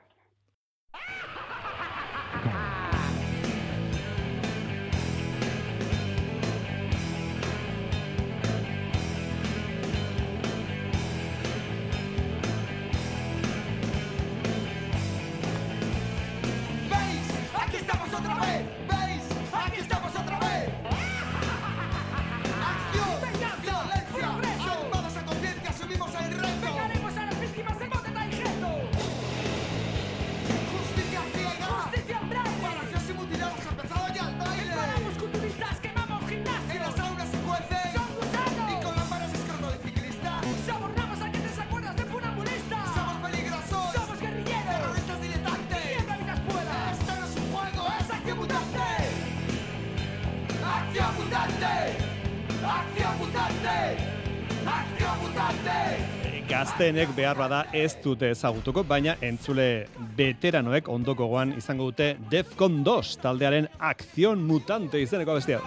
Gazteenek 56.47 57.11
behar 57.15 57.37
bada 57.37 57.65
ez 57.75 57.97
dute 58.03 58.29
ezagutuko, 58.31 58.83
baina 58.87 59.17
entzule 59.21 59.87
veteranoek 60.17 60.87
ondoko 60.89 61.27
goan 61.27 61.51
izango 61.57 61.89
dute 61.91 62.15
Defcon 62.31 62.79
2 62.87 63.19
taldearen 63.23 63.67
akzion 63.79 64.39
mutante 64.47 65.01
izeneko 65.03 65.35
bestia. 65.37 65.59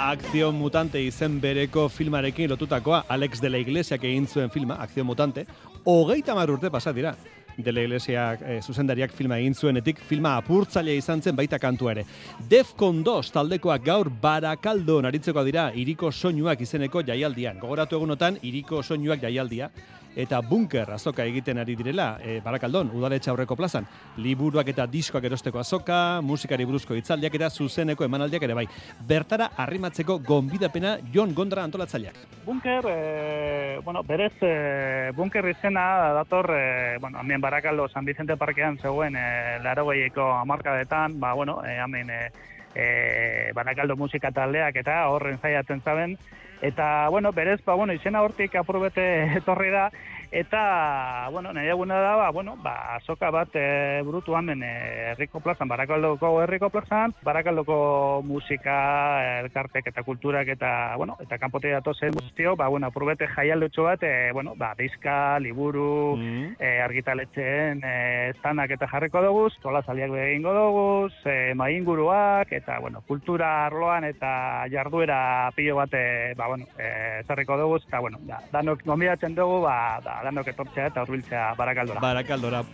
Akzion 0.00 0.54
mutante 0.56 1.00
izen 1.04 1.40
bereko 1.40 1.88
filmarekin 1.88 2.48
lotutakoa 2.52 3.04
Alex 3.08 3.40
de 3.40 3.50
la 3.50 3.58
Iglesia 3.58 3.96
egin 3.96 4.26
zuen 4.26 4.50
filma, 4.50 4.76
Akzion 4.80 5.06
mutante, 5.06 5.46
hogeita 5.84 6.34
mar 6.34 6.50
urte 6.50 6.70
pasat 6.70 6.96
dira 6.96 7.14
de 7.62 7.72
la 7.72 7.82
Iglesia 7.82 8.24
e, 8.40 8.60
zuzendariak 8.62 9.12
filma 9.12 9.38
egin 9.38 9.54
zuenetik, 9.54 10.00
filma 10.08 10.36
apurtzailea 10.40 10.98
izan 10.98 11.22
zen 11.22 11.36
baita 11.36 11.58
kantu 11.58 11.90
ere. 11.92 12.04
Defcon 12.50 13.04
2 13.06 13.32
taldekoak 13.34 13.84
gaur 13.84 14.10
barakaldo 14.22 15.00
naritzeko 15.02 15.44
dira 15.44 15.70
iriko 15.74 16.12
soinuak 16.12 16.60
izeneko 16.60 17.02
jaialdian. 17.06 17.58
Gogoratu 17.60 17.96
egunotan, 18.00 18.38
iriko 18.42 18.82
soinuak 18.82 19.22
jaialdia 19.22 19.70
eta 20.16 20.40
bunker 20.40 20.90
azoka 20.90 21.24
egiten 21.24 21.58
ari 21.58 21.76
direla 21.76 22.18
e, 22.22 22.40
Barakaldon, 22.44 22.90
udaletxe 22.94 23.30
aurreko 23.30 23.56
plazan. 23.56 23.86
Liburuak 24.18 24.68
eta 24.72 24.86
diskoak 24.90 25.24
erosteko 25.24 25.60
azoka, 25.60 26.20
musikari 26.22 26.66
buruzko 26.68 26.94
hitzaldiak 26.98 27.34
eta 27.38 27.50
zuzeneko 27.50 28.04
emanaldiak 28.04 28.42
ere 28.42 28.56
bai. 28.58 28.66
Bertara 29.06 29.50
arrimatzeko 29.56 30.18
gonbidapena 30.26 30.96
Jon 31.14 31.34
Gondra 31.34 31.64
antolatzaileak. 31.64 32.18
Bunker, 32.44 32.86
e, 32.90 33.78
bueno, 33.84 34.02
berez, 34.02 34.34
e, 34.42 35.12
bunker 35.16 35.48
izena 35.50 36.12
dator, 36.16 36.50
e, 36.56 36.98
bueno, 36.98 37.20
hemen 37.20 37.40
Barakaldo 37.40 37.88
San 37.88 38.04
Vicente 38.04 38.36
Parkean 38.36 38.78
zegoen 38.78 39.16
e, 39.16 39.58
laro 39.62 39.90
amarkadetan, 39.90 41.20
ba, 41.20 41.32
bueno, 41.34 41.62
e, 41.64 41.76
hemen 41.78 42.10
e, 42.10 42.30
e, 42.74 43.52
Barakaldo 43.54 43.96
musika 43.96 44.30
taldeak 44.30 44.76
eta 44.76 45.08
horren 45.08 45.38
zaiatzen 45.40 45.82
zaben, 45.82 46.18
Eta, 46.60 47.08
bueno, 47.08 47.32
berez, 47.32 47.64
ba, 47.64 47.74
bueno, 47.74 47.92
izena 47.92 48.22
hortik 48.22 48.54
aprobete 48.56 49.04
etorri 49.40 49.70
da, 49.72 49.88
eta, 50.30 51.28
bueno, 51.32 51.52
nahi 51.52 51.68
eguna 51.68 51.98
da, 52.00 52.14
ba, 52.16 52.30
bueno, 52.30 52.56
ba, 52.62 52.94
azoka 52.96 53.30
bat 53.30 53.54
e, 53.54 54.02
burutu 54.06 54.36
hamen 54.36 54.62
e, 54.62 54.70
herriko 55.10 55.40
plazan, 55.40 55.68
barakaldoko 55.68 56.30
herriko 56.42 56.70
plazan, 56.70 57.14
barakaldoko 57.26 58.22
musika, 58.24 59.40
elkartek 59.40 59.90
eta 59.90 60.04
kulturak 60.06 60.48
eta, 60.54 60.94
bueno, 60.96 61.16
eta 61.20 61.38
kanpote 61.38 61.72
dato 61.74 61.94
zen 61.94 62.14
guztio, 62.14 62.54
ba, 62.56 62.68
bueno, 62.68 62.86
aprobete 62.86 63.26
jaialdutxo 63.26 63.88
bat, 63.88 64.02
e, 64.02 64.30
bueno, 64.32 64.54
ba, 64.56 64.72
bizka, 64.78 65.38
liburu, 65.40 66.16
mm. 66.16 66.54
e, 66.60 66.70
argitaletzen, 66.84 67.82
e, 67.82 68.30
estanak 68.30 68.70
eta 68.76 68.86
jarriko 68.86 69.22
dugu, 69.26 69.48
tola 69.62 69.82
zaliak 69.82 70.14
egingo 70.28 70.54
dugu, 70.54 70.86
e, 71.24 71.54
mainguruak, 71.58 72.52
eta, 72.52 72.78
bueno, 72.78 73.02
kultura 73.08 73.66
arloan 73.66 74.06
eta 74.06 74.64
jarduera 74.70 75.50
pilo 75.56 75.76
bat, 75.82 75.94
e, 75.94 76.34
ba, 76.38 76.46
bueno, 76.54 76.70
e, 76.78 77.24
zerriko 77.26 77.58
dugu, 77.58 77.82
eta, 77.82 77.98
bueno, 77.98 78.22
da, 78.30 78.38
danok 78.52 78.86
gombidatzen 78.86 79.34
dugu, 79.34 79.60
ba, 79.66 79.98
da, 80.04 80.19
danok 80.24 80.52
etortzea 80.52 80.86
eta 80.92 81.02
urbiltzea 81.06 81.54
barakaldora. 81.58 82.00
Barakaldora. 82.00 82.64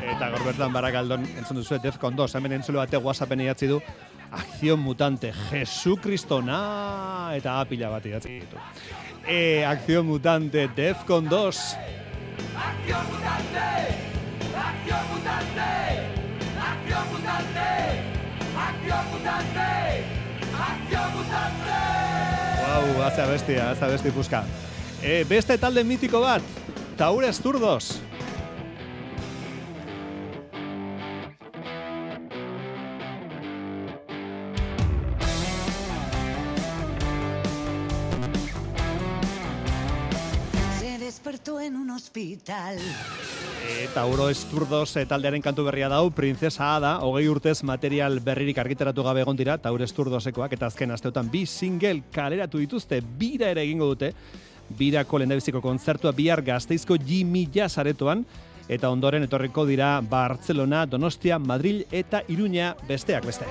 Eta 0.00 0.30
gaur 0.32 0.44
bertan 0.44 0.72
barakaldon 0.72 1.26
entzun 1.36 1.60
duzu 1.60 1.78
Defcon 1.82 2.16
2, 2.16 2.34
hemen 2.38 2.56
entzule 2.58 2.80
bate 2.80 2.96
WhatsAppen 2.96 3.40
idatzi 3.44 3.68
du 3.68 3.80
Akzion 4.30 4.80
Mutante, 4.80 5.32
Jesucristo 5.50 6.40
na 6.42 7.32
eta 7.34 7.60
apila 7.60 7.90
bat 7.90 8.06
idatzi 8.06 8.40
ditu. 8.40 8.60
E, 9.26 9.64
Akzion 9.66 10.06
Mutante, 10.06 10.68
Defcon 10.76 11.28
2. 11.28 11.50
Akzion 12.56 13.04
Mutante! 13.10 13.66
Akzion 14.54 15.04
Mutante! 15.10 15.68
Akzion 16.70 17.04
Mutante! 17.10 17.68
Akzion 18.66 19.04
Mutante! 19.12 19.68
Akzion 20.70 21.12
Mutante! 21.18 21.78
Wow, 22.62 23.02
hace 23.02 23.26
bestia, 23.26 23.70
hace 23.70 23.86
bestia 23.86 24.12
puska. 24.12 24.44
E, 25.02 25.24
beste 25.24 25.56
talde 25.56 25.80
mitiko 25.80 26.20
bat, 26.20 26.44
Taures 27.00 27.38
Turdos. 27.40 28.02
Se 40.78 40.98
despertó 40.98 41.62
en 41.62 41.76
un 41.76 41.88
hospital. 41.88 42.76
E, 42.76 43.88
Tauro 43.94 44.28
Esturdos 44.28 44.96
e, 44.96 45.06
taldearen 45.08 45.40
kantu 45.40 45.64
berria 45.64 45.88
dau, 45.88 46.10
Princesa 46.12 46.74
Ada, 46.76 46.98
hogei 47.08 47.24
urtez 47.32 47.62
material 47.64 48.20
berririk 48.20 48.60
argitaratu 48.60 49.00
gabe 49.08 49.24
egon 49.24 49.40
dira, 49.40 49.56
Tauro 49.56 49.88
Esturdosekoak, 49.88 50.52
eta 50.52 50.68
azken 50.68 50.92
asteotan 50.92 51.32
bi 51.32 51.46
single 51.48 52.02
kaleratu 52.12 52.60
dituzte, 52.60 53.00
bira 53.00 53.48
ere 53.48 53.64
egingo 53.64 53.88
dute, 53.94 54.12
birako 54.78 55.18
lehendabiziko 55.18 55.60
kontzertua 55.60 56.12
bihar 56.12 56.42
gazteizko 56.42 56.96
Jimmy 57.06 57.46
Jazaretoan, 57.54 58.24
eta 58.70 58.90
ondoren 58.90 59.26
etorriko 59.26 59.66
dira 59.66 59.96
Barcelona, 60.00 60.84
Donostia, 60.86 61.38
Madrid 61.38 61.82
eta 61.90 62.22
Iruña 62.28 62.74
besteak 62.88 63.26
beste. 63.26 63.48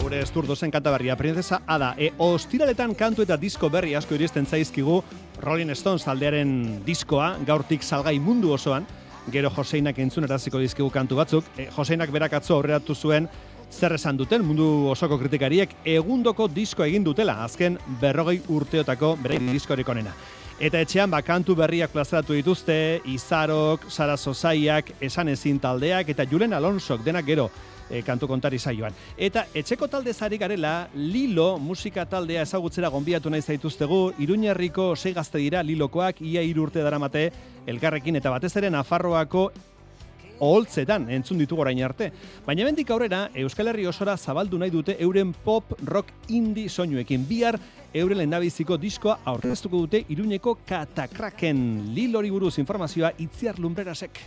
Gure 0.00 0.20
esturdo 0.22 0.56
zen 0.56 0.70
kanta 0.70 0.90
berria, 0.90 1.16
princesa 1.16 1.62
ada. 1.66 1.92
E, 1.98 2.12
ostiraletan 2.18 2.94
kantu 2.94 3.24
eta 3.26 3.36
disko 3.36 3.68
berri 3.70 3.94
asko 3.98 4.14
iristen 4.14 4.46
zaizkigu 4.46 5.02
Rolling 5.42 5.72
Stones 5.76 6.06
aldearen 6.08 6.82
diskoa, 6.86 7.36
gaurtik 7.46 7.82
salgai 7.82 8.18
mundu 8.20 8.52
osoan, 8.52 8.86
gero 9.32 9.50
Joseinak 9.50 9.98
entzun 9.98 10.24
eraziko 10.24 10.58
dizkigu 10.62 10.90
kantu 10.90 11.18
batzuk. 11.18 11.48
E, 11.56 11.68
Joseinak 11.76 12.12
berak 12.14 12.38
atzo 12.38 12.56
aurreratu 12.56 12.94
zuen 12.94 13.28
zer 13.72 13.96
esan 13.96 14.16
duten 14.16 14.44
mundu 14.44 14.68
osoko 14.92 15.18
kritikariek 15.18 15.74
egundoko 15.84 16.46
disko 16.48 16.84
egin 16.84 17.04
dutela, 17.04 17.40
azken 17.44 17.78
berrogei 18.00 18.40
urteotako 18.48 19.16
bere 19.22 19.40
diskorik 19.48 19.88
onena. 19.88 20.14
Eta 20.62 20.78
etxean 20.84 21.10
bakantu 21.10 21.56
berriak 21.58 21.90
plazaratu 21.90 22.36
dituzte, 22.36 23.00
Izarok, 23.10 23.88
Sara 23.90 24.16
Sosaiak, 24.16 24.92
Esan 25.00 25.32
Ezin 25.32 25.58
taldeak 25.58 26.12
eta 26.12 26.26
Julen 26.28 26.52
Alonsok 26.54 27.02
denak 27.02 27.26
gero 27.26 27.48
e, 27.92 28.02
kantu 28.02 28.26
kontari 28.28 28.58
saioan. 28.58 28.96
Eta 29.16 29.44
etxeko 29.54 29.88
talde 29.92 30.14
zari 30.14 30.38
garela, 30.40 30.88
Lilo 30.94 31.58
musika 31.60 32.06
taldea 32.08 32.42
ezagutzera 32.42 32.88
gonbiatu 32.88 33.30
nahi 33.30 33.42
zaituztegu, 33.42 34.14
Iruñerriko 34.18 34.94
sei 34.96 35.12
gazte 35.12 35.38
dira 35.38 35.62
Lilokoak 35.62 36.22
ia 36.24 36.42
hiru 36.42 36.64
urte 36.66 36.82
daramate 36.82 37.28
elkarrekin 37.66 38.16
eta 38.16 38.32
batez 38.32 38.56
ere 38.56 38.70
Nafarroako 38.70 39.50
oholtzetan 40.42 41.06
entzun 41.14 41.38
ditugu 41.38 41.62
orain 41.62 41.82
arte. 41.86 42.10
Baina 42.46 42.66
bendik 42.66 42.90
aurrera, 42.90 43.28
Euskal 43.44 43.70
Herri 43.70 43.86
osora 43.86 44.16
zabaldu 44.16 44.58
nahi 44.58 44.74
dute 44.74 44.96
euren 44.98 45.32
pop 45.44 45.76
rock 45.86 46.10
indie 46.34 46.68
soinuekin. 46.68 47.28
Bihar 47.28 47.60
euren 47.94 48.18
lehendabiziko 48.18 48.78
diskoa 48.80 49.20
aurkeztuko 49.24 49.84
dute 49.86 50.04
Iruñeko 50.08 50.58
Katakraken. 50.66 51.94
Lilori 51.94 52.30
buruz 52.34 52.56
informazioa 52.58 53.14
Itziar 53.22 53.60
Lumbrerasek. 53.60 54.24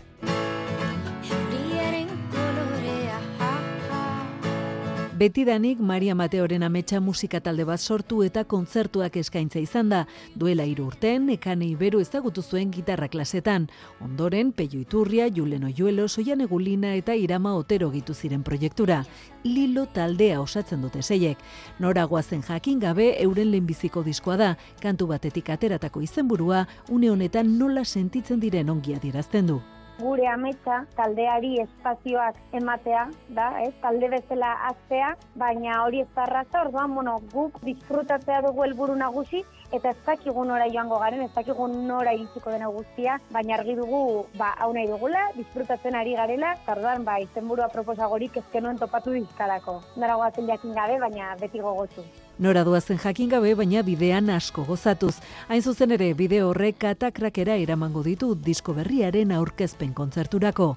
Betidanik 5.16 5.80
Maria 5.80 6.14
Mateoren 6.14 6.64
ametsa 6.64 7.00
musika 7.00 7.40
talde 7.40 7.64
bat 7.64 7.80
sortu 7.80 8.18
eta 8.26 8.42
kontzertuak 8.44 9.16
eskaintza 9.16 9.62
izan 9.64 9.88
da. 9.94 10.02
Duela 10.36 10.66
hiru 10.68 10.90
urten, 10.90 11.30
ekane 11.32 11.70
iberu 11.70 12.02
ezagutu 12.04 12.42
zuen 12.44 12.74
gitarra 12.76 13.08
klasetan. 13.08 13.70
Ondoren, 14.04 14.52
Peio 14.52 14.82
Iturria, 14.82 15.30
Julen 15.32 15.64
Oyuelo, 15.64 16.10
Soian 16.10 16.44
Egulina 16.44 16.92
eta 17.00 17.16
Irama 17.16 17.54
Otero 17.56 17.88
gitu 17.94 18.14
ziren 18.14 18.44
proiektura. 18.44 19.06
Lilo 19.46 19.86
taldea 19.86 20.42
osatzen 20.42 20.84
dute 20.84 21.02
zeiek. 21.02 21.38
Nora 21.80 22.04
guazen 22.04 22.44
jakin 22.44 22.82
gabe 22.84 23.14
euren 23.24 23.54
lehenbiziko 23.54 24.04
diskoa 24.04 24.36
da. 24.36 24.50
Kantu 24.82 25.08
batetik 25.14 25.50
ateratako 25.50 26.04
izenburua, 26.04 26.68
une 26.90 27.10
honetan 27.10 27.56
nola 27.58 27.86
sentitzen 27.86 28.44
diren 28.44 28.70
ongia 28.70 29.00
dirazten 29.00 29.48
du 29.48 29.62
gure 30.00 30.28
ametsa 30.28 30.82
taldeari 30.96 31.56
espazioak 31.64 32.38
ematea, 32.60 33.06
da, 33.38 33.50
ez? 33.64 33.74
Talde 33.82 34.10
bezala 34.12 34.52
aztea, 34.70 35.14
baina 35.40 35.82
hori 35.84 36.02
ez 36.02 36.10
da 36.16 36.26
orduan, 36.62 36.94
bueno, 36.96 37.20
guk 37.34 37.62
disfrutatzea 37.64 38.42
dugu 38.42 38.64
helburu 38.64 38.96
nagusi 38.96 39.44
eta 39.72 39.90
ez 39.90 39.98
dakigu 40.06 40.44
nora 40.46 40.68
joango 40.72 41.00
garen, 41.00 41.22
ez 41.22 41.34
dakigu 41.36 41.68
nora 41.68 42.14
iritsiko 42.14 42.52
dena 42.52 42.68
guztia, 42.68 43.18
baina 43.32 43.56
argi 43.58 43.76
dugu, 43.76 44.26
ba, 44.38 44.54
hau 44.60 44.72
nahi 44.74 44.88
dugula, 44.88 45.30
disfrutatzen 45.36 45.96
ari 45.96 46.16
garela, 46.16 46.56
tardan, 46.66 47.04
ba, 47.04 47.18
izenburua 47.24 47.68
proposagorik 47.74 48.38
ezkenuen 48.44 48.78
topatu 48.78 49.16
dizkalako. 49.16 49.82
Nara 49.98 50.16
guazen 50.22 50.48
jakin 50.48 50.74
gabe, 50.78 51.00
baina 51.00 51.36
beti 51.42 51.60
gogotu. 51.60 52.06
Nora 52.38 52.66
duazen 52.68 52.98
jakin 53.00 53.30
gabe, 53.32 53.54
baina 53.56 53.80
bidean 53.88 54.28
asko 54.30 54.66
gozatuz. 54.68 55.14
Hain 55.48 55.62
zuzen 55.64 55.94
ere, 55.96 56.10
bideo 56.20 56.50
horrek 56.50 56.82
katakrakera 56.84 57.56
eramango 57.56 58.04
ditu 58.04 58.34
disko 58.36 58.74
berriaren 58.76 59.32
aurkezpen 59.32 59.94
kontzerturako. 59.96 60.74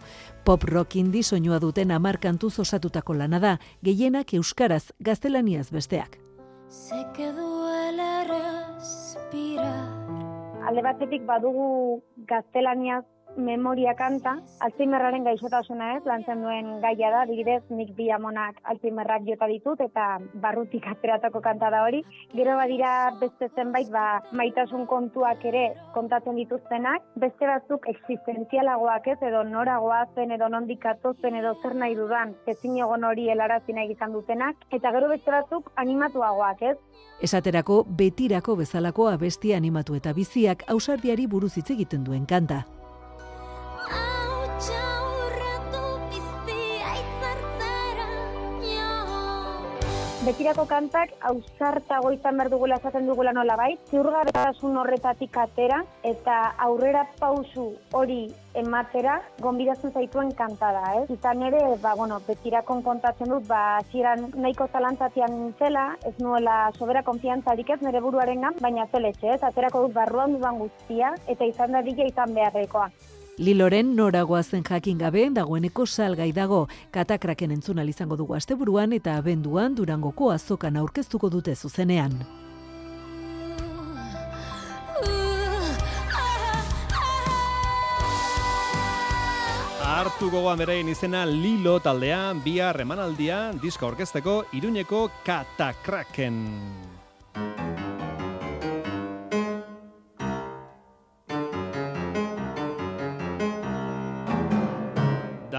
Pop 0.46 0.62
rock 0.70 0.94
indi 1.02 1.24
soinua 1.24 1.58
duten 1.58 1.90
amarkantuz 1.90 2.60
osatutako 2.62 3.18
lana 3.18 3.42
da, 3.42 3.58
gehienak 3.82 4.34
euskaraz, 4.38 4.92
gaztelaniaz 5.00 5.72
besteak. 5.74 6.20
Se 6.68 7.02
duele 7.18 8.24
respirar. 8.30 9.90
Alde 10.68 10.82
batetik 10.82 11.26
badugu 11.26 12.02
gaztelaniaz 12.28 13.04
memoria 13.36 13.94
kanta, 13.94 14.36
Alzheimerraren 14.64 15.24
gaixotasuna 15.24 15.92
ez, 15.96 16.02
lantzen 16.06 16.42
duen 16.42 16.70
gaia 16.82 17.10
da, 17.14 17.24
digidez, 17.28 17.62
nik 17.70 17.92
bi 17.96 18.08
amonak 18.14 18.58
Alzheimerrak 18.72 19.26
jota 19.28 19.48
ditut, 19.50 19.80
eta 19.84 20.06
barrutik 20.42 20.86
ateratako 20.90 21.40
kanta 21.44 21.70
da 21.70 21.82
hori. 21.86 22.02
Gero 22.34 22.56
badira 22.58 22.92
beste 23.20 23.50
zenbait, 23.54 23.90
ba, 23.92 24.22
maitasun 24.32 24.86
kontuak 24.90 25.44
ere 25.50 25.64
kontatzen 25.94 26.38
dituztenak, 26.40 27.04
beste 27.16 27.46
batzuk 27.50 27.88
existentzialagoak 27.92 29.10
ez, 29.14 29.18
edo 29.30 29.44
noragoa 29.44 30.04
zen, 30.14 30.32
edo 30.34 30.48
nondik 30.48 30.86
atozen, 30.86 31.38
edo 31.42 31.54
zer 31.62 31.76
nahi 31.78 31.94
dudan, 31.98 32.34
ezin 32.46 32.78
egon 32.78 33.04
hori 33.04 33.28
helarazina 33.30 33.84
egizan 33.86 34.16
dutenak, 34.16 34.66
eta 34.70 34.92
gero 34.94 35.12
beste 35.12 35.34
batzuk 35.34 35.70
animatuagoak 35.76 36.64
ez. 36.72 36.76
Esaterako 37.22 37.84
betirako 37.98 38.56
bezalako 38.62 39.08
abesti 39.12 39.54
animatu 39.54 39.98
eta 39.98 40.12
biziak 40.14 40.64
ausardiari 40.68 41.26
buruz 41.26 41.56
hitz 41.58 41.70
egiten 41.74 42.04
duen 42.06 42.26
kanta. 42.26 42.64
Betirako 50.28 50.66
kantak 50.68 51.12
ausartago 51.24 52.10
izan 52.12 52.36
behar 52.36 52.50
dugula 52.52 52.76
esaten 52.76 53.06
dugula 53.08 53.32
nola 53.32 53.54
bai, 53.56 53.70
ziurgartasun 53.88 54.76
horretatik 54.76 55.38
atera 55.40 55.78
eta 56.04 56.34
aurrera 56.66 57.06
pausu 57.20 57.64
hori 57.96 58.18
ematera 58.62 59.14
gonbidatzen 59.40 59.94
zaituen 59.96 60.34
kantada, 60.36 60.82
ez? 61.00 61.06
Izan 61.16 61.46
ere, 61.48 61.62
ba, 61.80 61.94
bueno, 61.96 62.20
betirakon 62.28 62.82
kontatzen 62.84 63.32
dut, 63.32 63.46
ba, 63.48 63.80
ziren 63.88 64.26
nahiko 64.34 64.68
zalantzatian 64.68 65.32
nintzela, 65.32 65.86
ez 66.04 66.16
nuela 66.20 66.58
sobera 66.76 67.06
konfiantzarik 67.06 67.70
ez 67.70 67.80
nire 67.86 68.04
buruaren 68.04 68.44
baina 68.60 68.84
zeletxe, 68.92 69.38
ez? 69.38 69.42
Aterako 69.48 69.86
dut 69.86 69.96
barruan 69.96 70.36
duan 70.36 70.60
guztia, 70.60 71.14
eta 71.26 71.48
izan 71.48 71.72
da 71.72 71.80
dira 71.88 72.04
izan 72.04 72.36
beharrekoa. 72.36 72.90
Liloren 73.38 73.94
noragoa 73.94 74.42
zen 74.42 74.64
jakin 74.66 74.98
gabe 74.98 75.28
dagoeneko 75.30 75.86
salgai 75.86 76.32
dago. 76.34 76.66
Katakraken 76.90 77.52
entzuna 77.54 77.84
izango 77.86 78.16
dugu 78.16 78.34
asteburuan 78.34 78.92
eta 78.92 79.14
abenduan 79.16 79.76
Durangoko 79.78 80.32
azokan 80.32 80.76
aurkeztuko 80.76 81.30
dute 81.30 81.54
zuzenean. 81.54 82.18
Artu 89.98 90.30
gogoan 90.30 90.58
berein 90.58 90.88
izena 90.88 91.24
Lilo 91.26 91.78
taldean, 91.82 92.42
bia 92.42 92.72
remanaldia, 92.72 93.52
diska 93.62 93.86
orkesteko, 93.86 94.44
iruñeko 94.52 95.08
Katakraken. 95.24 96.44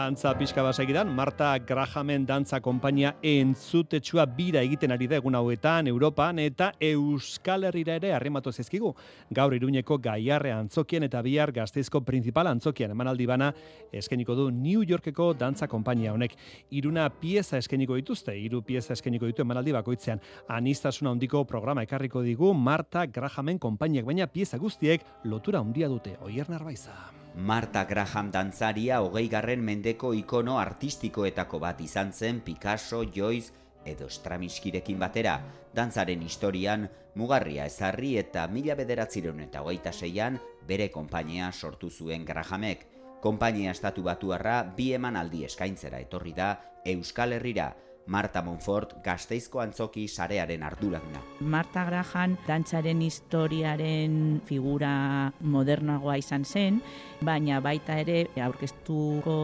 Dantza 0.09 0.33
pixka 0.33 0.63
basegidan, 0.63 1.11
Marta 1.13 1.51
Grahamen 1.59 2.23
dantza 2.25 2.57
konpainia 2.65 3.11
entzutetsua 3.21 4.23
bira 4.25 4.63
egiten 4.65 4.89
ari 4.89 5.05
da 5.05 5.19
egun 5.19 5.35
hauetan, 5.37 5.85
Europan 5.91 6.39
eta 6.41 6.71
Euskal 6.81 7.67
Herrira 7.67 7.93
ere 7.99 8.09
harrimatu 8.17 8.49
zezkigu. 8.49 8.89
Gaur 9.29 9.53
iruñeko 9.53 9.99
gaiarre 10.01 10.49
antzokien 10.55 11.05
eta 11.05 11.21
bihar 11.21 11.53
gazteizko 11.53 12.01
principal 12.07 12.49
antzokian 12.49 12.95
emanaldi 12.95 13.27
bana 13.29 13.51
eskeniko 13.93 14.33
du 14.33 14.49
New 14.49 14.81
Yorkeko 14.81 15.35
dantza 15.37 15.69
konpainia 15.69 16.15
honek. 16.15 16.33
Iruna 16.71 17.05
pieza 17.13 17.61
eskeniko 17.61 17.93
dituzte, 18.01 18.33
hiru 18.33 18.63
pieza 18.65 18.97
eskeniko 18.97 19.29
ditu 19.29 19.45
emanaldi 19.45 19.77
bakoitzean. 19.77 20.25
Anistasuna 20.57 21.13
handiko 21.13 21.45
programa 21.45 21.85
ekarriko 21.85 22.25
digu 22.25 22.55
Marta 22.57 23.05
Grahamen 23.05 23.61
konpainiak, 23.61 24.09
baina 24.09 24.25
pieza 24.25 24.57
guztiek 24.57 25.05
lotura 25.25 25.61
handia 25.61 25.87
dute. 25.87 26.17
Oier 26.25 26.49
Narbaiza. 26.49 26.97
Marta 27.39 27.85
Graham 27.85 28.33
dantzaria 28.35 28.97
hogei 28.99 29.29
garren 29.31 29.61
mendeko 29.63 30.09
ikono 30.11 30.57
artistikoetako 30.59 31.61
bat 31.63 31.79
izan 31.79 32.11
zen 32.11 32.41
Picasso, 32.43 32.99
Joyce 33.15 33.53
edo 33.87 34.09
Straminskirekin 34.11 34.99
batera, 34.99 35.37
dantzaren 35.73 36.19
historian 36.21 36.83
mugarria 37.15 37.69
ezarri 37.71 38.17
eta 38.19 38.43
mila 38.51 38.75
bederatzireun 38.75 39.39
eta 39.45 39.61
hogeita 39.63 39.93
seian 39.95 40.35
bere 40.67 40.89
konpainia 40.91 41.53
sortu 41.53 41.89
zuen 41.89 42.25
Grahamek. 42.27 42.85
Konpainia 43.23 43.71
estatu 43.71 44.03
batuarra 44.03 44.61
bi 44.75 44.91
eman 44.99 45.15
aldi 45.15 45.45
eskaintzera 45.47 46.03
etorri 46.03 46.35
da 46.35 46.57
Euskal 46.83 47.37
Herrira, 47.39 47.71
Marta 48.09 48.41
Monfort 48.41 48.95
gazteizko 49.05 49.61
antzoki 49.61 50.07
sarearen 50.09 50.63
arduraduna. 50.65 51.21
Marta 51.45 51.83
Graham 51.85 52.33
dantzaren 52.47 53.03
historiaren 53.05 54.15
figura 54.47 55.31
modernagoa 55.39 56.15
izan 56.17 56.45
zen, 56.45 56.79
baina 57.21 57.59
baita 57.61 57.99
ere 58.01 58.23
aurkeztuko 58.41 59.35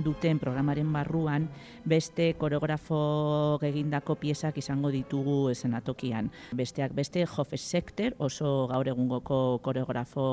duten 0.00 0.40
programaren 0.40 0.88
barruan 0.92 1.50
beste 1.88 2.30
koreografo 2.40 3.58
egindako 3.68 4.16
piezak 4.22 4.56
izango 4.62 4.88
ditugu 4.94 5.50
esenatokian. 5.52 6.30
Besteak 6.56 6.96
beste 6.96 7.26
Jofe 7.28 7.60
Sekter 7.60 8.16
oso 8.24 8.66
gaur 8.72 8.88
egungoko 8.88 9.58
koreografo 9.64 10.26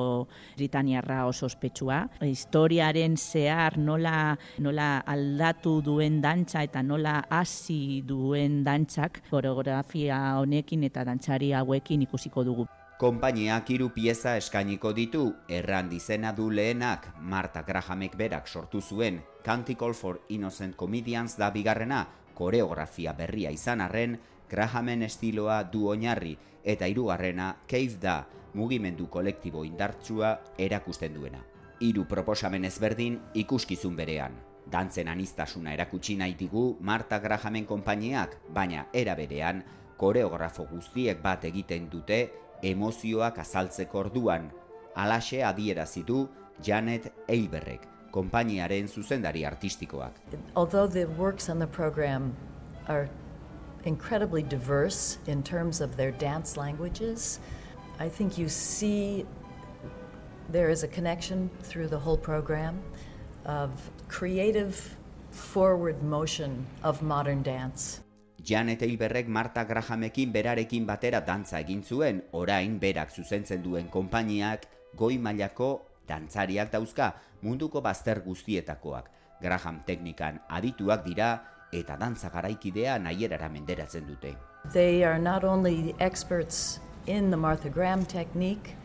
britaniarra 0.56 1.26
oso 1.28 1.50
ospetsua. 1.50 2.06
Historiaren 2.24 3.18
zehar 3.20 3.78
nola, 3.78 4.38
nola 4.64 4.90
aldatu 5.04 5.82
duen 5.84 6.22
dantza 6.24 6.64
eta 6.64 6.84
nola 6.84 7.20
hasi 7.30 7.65
merezi 7.66 8.04
duen 8.06 8.64
dantzak 8.64 9.24
koreografia 9.30 10.38
honekin 10.38 10.84
eta 10.84 11.04
dantzari 11.04 11.52
hauekin 11.52 12.02
ikusiko 12.02 12.44
dugu. 12.44 12.68
Konpainiak 13.00 13.70
hiru 13.70 13.90
pieza 13.90 14.38
eskainiko 14.38 14.94
ditu, 14.94 15.34
erran 15.50 15.90
dizena 15.90 16.32
du 16.32 16.50
lehenak, 16.50 17.16
Marta 17.20 17.64
Grahamek 17.64 18.16
berak 18.16 18.48
sortu 18.48 18.82
zuen, 18.82 19.22
Canticle 19.44 19.94
for 19.94 20.22
Innocent 20.30 20.76
Comedians 20.76 21.38
da 21.38 21.50
bigarrena, 21.52 22.08
koreografia 22.34 23.14
berria 23.14 23.52
izan 23.52 23.82
arren, 23.82 24.20
Grahamen 24.50 25.04
estiloa 25.04 25.64
du 25.64 25.88
oinarri, 25.90 26.38
eta 26.64 26.88
hirugarrena 26.88 27.58
Cave 27.68 28.00
da, 28.00 28.28
mugimendu 28.54 29.08
kolektibo 29.10 29.66
indartsua 29.66 30.40
erakusten 30.58 31.14
duena. 31.14 31.44
Hiru 31.82 32.06
proposamen 32.08 32.64
ezberdin 32.64 33.20
ikuskizun 33.34 33.96
berean. 33.96 34.55
Dantzen 34.72 35.08
anistasuna 35.08 35.74
erakutsi 35.76 36.16
nahi 36.18 36.34
digu 36.40 36.78
Marta 36.82 37.20
Grahamen 37.20 37.66
konpainiak, 37.70 38.38
baina 38.54 38.88
era 38.94 39.16
berean, 39.16 39.64
koreografo 39.98 40.66
guztiek 40.70 41.22
bat 41.22 41.46
egiten 41.46 41.90
dute 41.92 42.20
emozioak 42.66 43.38
azaltzeko 43.44 44.00
orduan. 44.00 44.50
Alaxe 44.96 45.44
adierazi 45.44 46.04
du 46.08 46.26
Janet 46.64 47.12
Eilberrek, 47.30 47.86
konpainiaren 48.12 48.88
zuzendari 48.88 49.46
artistikoak. 49.46 50.20
Although 50.56 50.88
the 50.88 51.06
works 51.18 51.50
on 51.50 51.60
the 51.60 51.68
program 51.68 52.34
are 52.88 53.10
incredibly 53.84 54.42
diverse 54.42 55.20
in 55.28 55.44
terms 55.44 55.82
of 55.82 55.96
their 55.96 56.12
dance 56.12 56.58
languages, 56.58 57.40
I 58.00 58.10
think 58.10 58.38
you 58.38 58.50
see 58.50 59.26
there 60.50 60.70
is 60.70 60.84
a 60.84 60.88
connection 60.88 61.50
through 61.62 61.88
the 61.88 62.00
whole 62.00 62.18
program 62.18 62.82
of 63.46 63.72
creative 64.08 64.76
forward 65.32 66.02
motion 66.04 66.66
of 66.84 67.02
modern 67.02 67.44
dance. 67.44 68.02
Janet 68.46 68.84
Eilberrek 68.86 69.28
Marta 69.28 69.66
Grahamekin 69.66 70.32
berarekin 70.32 70.86
batera 70.86 71.22
dantza 71.26 71.60
egin 71.60 71.82
zuen, 71.84 72.22
orain 72.32 72.78
berak 72.80 73.10
zuzentzen 73.10 73.64
duen 73.64 73.90
konpainiak 73.90 74.68
goi 74.96 75.18
mailako 75.18 75.88
dantzariak 76.08 76.72
dauzka 76.72 77.16
munduko 77.42 77.82
bazter 77.82 78.22
guztietakoak. 78.22 79.10
Graham 79.42 79.82
teknikan 79.86 80.40
adituak 80.50 81.04
dira 81.06 81.32
eta 81.74 81.98
dantza 81.98 82.30
garaikidea 82.30 83.00
nahierara 83.00 83.50
menderatzen 83.50 84.06
dute. 84.08 84.36
They 84.74 85.04
are 85.04 85.20
not 85.20 85.44
only 85.44 85.96
experts 86.00 86.80
in 87.08 87.30
the 87.32 87.38
Martha 87.38 87.70
Graham 87.70 88.06
technique, 88.06 88.78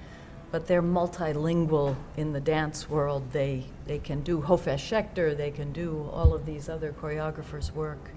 but 0.51 0.67
they're 0.67 0.83
multilingual 0.83 1.97
in 2.17 2.33
the 2.33 2.41
dance 2.41 2.89
world. 2.89 3.23
They, 3.33 3.65
they 3.87 3.99
can 3.99 4.21
do 4.23 4.41
Hofesh 4.41 4.83
Schechter, 4.91 5.37
they 5.37 5.51
can 5.51 5.73
do 5.73 6.09
all 6.13 6.35
of 6.35 6.45
these 6.45 6.69
other 6.69 6.93
choreographers' 6.93 7.73
work. 7.73 8.11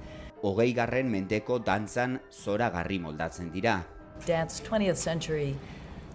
Hogei 0.43 0.73
garren 0.75 1.09
mendeko 1.09 1.59
dantzan 1.63 2.19
zora 2.29 2.69
garri 2.71 2.99
moldatzen 2.99 3.51
dira. 3.53 3.85
Dance 4.25 4.59
20th 4.61 4.97
century 4.97 5.55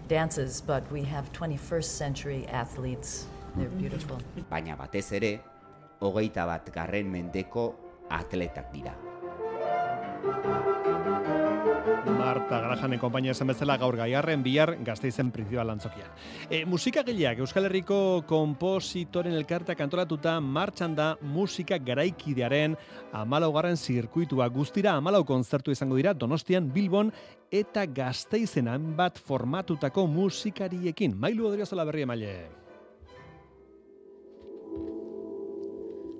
dances, 0.07 0.61
but 0.61 0.83
we 0.91 1.03
have 1.03 1.31
21st 1.33 1.83
century 1.83 2.47
athletes. 2.47 3.25
They're 3.55 3.69
beautiful. 3.69 4.19
Baina 4.51 4.77
batez 4.77 5.11
ere, 5.13 5.39
hogeita 6.01 6.45
bat 6.45 6.69
garren 6.73 7.09
mendeko 7.11 7.73
atletak 8.09 8.73
dira. 8.73 8.93
Marta 12.05 12.59
Grajanen 12.61 12.99
konpainia 12.99 13.33
esan 13.35 13.49
bezala 13.51 13.75
gaur 13.79 13.97
gaiarren 13.99 14.43
bihar 14.43 14.71
gazteizen 14.85 15.31
printzipal 15.33 15.69
antzokian. 15.73 16.11
E, 16.49 16.63
musika 16.65 17.03
gehiak 17.07 17.41
Euskal 17.43 17.67
Herriko 17.67 18.23
kompositoren 18.29 19.35
elkartea 19.35 19.75
kantolatuta 19.79 20.37
martxan 20.39 20.95
da 20.95 21.09
musika 21.21 21.77
garaikidearen 21.77 22.77
amalaugarren 23.11 23.77
zirkuitua 23.77 24.47
guztira 24.53 24.95
amalau 24.95 25.25
konzertu 25.25 25.71
izango 25.75 25.99
dira 25.99 26.13
Donostian, 26.13 26.71
Bilbon 26.73 27.11
eta 27.51 27.85
gazteizen 27.85 28.69
bat 28.95 29.19
formatutako 29.19 30.07
musikariekin. 30.07 31.17
Mailu 31.17 31.49
odriozola 31.51 31.85
berri 31.85 32.07
emaile. 32.07 32.58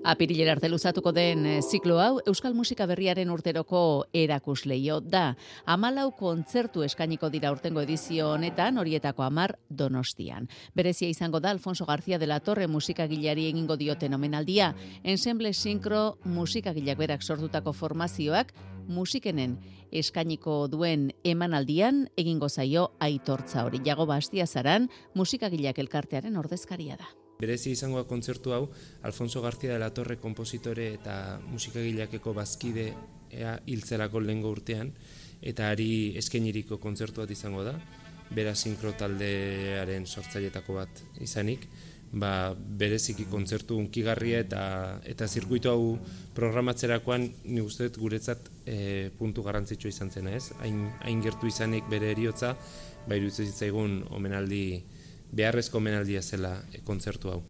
Apirilera 0.02 0.54
arte 0.56 0.70
luzatuko 0.70 1.12
den 1.12 1.44
eh, 1.44 1.58
ziklo 1.60 1.98
hau 2.00 2.22
Euskal 2.24 2.54
Musika 2.56 2.86
Berriaren 2.88 3.28
urteroko 3.28 4.06
erakusleio 4.16 4.96
da. 5.04 5.34
Amalau 5.68 6.06
kontzertu 6.16 6.80
eskainiko 6.86 7.28
dira 7.28 7.50
urtengo 7.52 7.82
edizio 7.84 8.30
honetan 8.32 8.80
horietako 8.80 9.26
amar 9.26 9.58
donostian. 9.68 10.48
Berezia 10.74 11.10
izango 11.12 11.40
da 11.40 11.50
Alfonso 11.50 11.84
García 11.84 12.18
de 12.18 12.26
la 12.26 12.40
Torre 12.40 12.66
musikagilari 12.66 13.46
egingo 13.50 13.76
dioten 13.76 14.16
omenaldia. 14.16 14.74
Ensemble 15.04 15.52
sinkro 15.52 16.16
musikagileak 16.24 16.96
berak 16.96 17.22
sortutako 17.22 17.74
formazioak 17.74 18.54
musikenen 18.88 19.58
eskainiko 19.92 20.66
duen 20.72 21.10
emanaldian 21.24 22.06
egingo 22.16 22.48
zaio 22.48 22.94
aitortza 23.00 23.66
hori. 23.66 23.84
Jago 23.84 24.06
bastia 24.06 24.46
zaran 24.46 24.88
musikagileak 25.14 25.78
elkartearen 25.78 26.40
ordezkaria 26.40 26.96
da. 26.96 27.19
Berezi 27.40 27.72
izango 27.72 28.02
da 28.02 28.08
kontzertu 28.08 28.52
hau, 28.52 28.68
Alfonso 29.02 29.40
García 29.40 29.72
de 29.72 29.78
la 29.78 29.94
Torre 29.96 30.18
kompositore 30.20 30.90
eta 30.98 31.40
musikagileakeko 31.48 32.34
bazkide 32.36 32.90
ea 33.30 33.54
hiltzelako 33.66 34.20
lehengo 34.20 34.50
urtean, 34.52 34.92
eta 35.40 35.70
ari 35.72 36.16
eskeniriko 36.20 36.76
kontzertu 36.82 37.22
bat 37.22 37.30
izango 37.32 37.64
da, 37.64 37.78
bera 38.30 38.52
sinkro 38.54 38.92
taldearen 38.98 40.04
sortzailetako 40.06 40.76
bat 40.82 41.00
izanik, 41.24 41.64
ba, 42.12 42.52
bereziki 42.54 43.26
kontzertu 43.30 43.78
unkigarria 43.78 44.40
eta 44.44 44.62
eta 45.08 45.26
zirkuitu 45.26 45.70
hau 45.70 45.96
programatzerakoan 46.34 47.28
ni 47.44 47.62
uste 47.62 47.88
dut 47.88 48.00
guretzat 48.02 48.50
e, 48.66 49.10
puntu 49.18 49.44
garrantzitsua 49.46 49.90
izan 49.90 50.10
zena, 50.10 50.34
ez? 50.36 50.50
Hain, 50.60 50.88
hain 51.06 51.22
gertu 51.22 51.50
izanik 51.50 51.88
bere 51.90 52.10
eriotza, 52.12 52.56
ba 53.06 53.16
iruditzen 53.16 53.50
zitzaigun 53.50 54.02
omenaldi 54.10 54.64
beharrezko 55.32 55.80
menaldia 55.80 56.22
zela 56.22 56.58
e, 56.72 56.82
kontzertu 56.84 57.30
hau. 57.30 57.40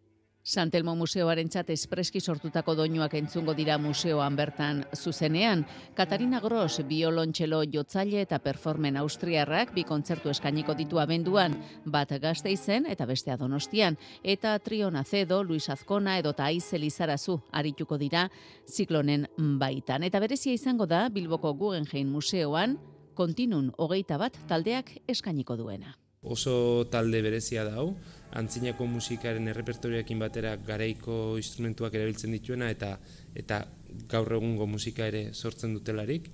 Santelmo 0.41 0.95
Museoaren 0.97 1.51
txat 1.53 1.67
espreski 1.69 2.17
sortutako 2.19 2.73
doinuak 2.73 3.13
entzungo 3.13 3.53
dira 3.53 3.75
museoan 3.77 4.35
bertan 4.35 4.79
zuzenean. 4.97 5.61
Katarina 5.93 6.39
Gros, 6.41 6.81
biolontxelo 6.89 7.61
jotzaile 7.69 8.23
eta 8.25 8.39
performen 8.41 8.97
austriarrak 8.97 9.75
bi 9.75 9.83
kontzertu 9.85 10.33
eskainiko 10.33 10.73
ditu 10.73 10.97
abenduan, 10.97 11.59
bat 11.85 12.15
gazte 12.19 12.49
izen 12.49 12.89
eta 12.89 13.05
bestea 13.05 13.37
donostian. 13.37 13.99
Eta 14.23 14.57
Trion 14.59 14.97
Acedo, 14.97 15.43
Luis 15.43 15.69
Azkona 15.69 16.17
edo 16.17 16.33
ta 16.33 16.49
Aizel 16.49 16.89
Izarazu 16.89 17.37
arituko 17.51 18.01
dira 18.01 18.27
ziklonen 18.65 19.27
baitan. 19.37 20.01
Eta 20.03 20.19
berezia 20.19 20.57
izango 20.57 20.89
da 20.89 21.07
Bilboko 21.09 21.53
Guggenheim 21.53 22.09
Museoan, 22.09 22.79
kontinun 23.13 23.75
hogeita 23.77 24.17
bat 24.17 24.33
taldeak 24.49 24.97
eskainiko 25.07 25.55
duena 25.55 26.00
oso 26.21 26.85
talde 26.91 27.21
berezia 27.21 27.63
da 27.65 27.77
hau, 27.81 27.95
antzinako 28.37 28.85
musikaren 28.87 29.47
errepertorioekin 29.51 30.19
batera 30.21 30.55
garaiko 30.55 31.37
instrumentuak 31.41 31.95
erabiltzen 31.97 32.31
dituena 32.31 32.69
eta 32.71 32.97
eta 33.35 33.65
gaur 34.11 34.37
egungo 34.37 34.67
musika 34.67 35.07
ere 35.07 35.33
sortzen 35.33 35.73
dutelarik. 35.73 36.29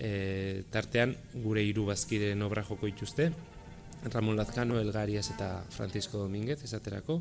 E, 0.00 0.64
tartean 0.72 1.14
gure 1.44 1.62
hiru 1.64 1.86
bazkideen 1.86 2.42
obra 2.42 2.64
joko 2.64 2.86
dituzte, 2.86 3.30
Ramon 4.12 4.36
Lazcano, 4.36 4.78
Elgarias 4.80 5.28
eta 5.30 5.62
Francisco 5.70 6.18
Domínguez 6.18 6.62
esaterako. 6.64 7.20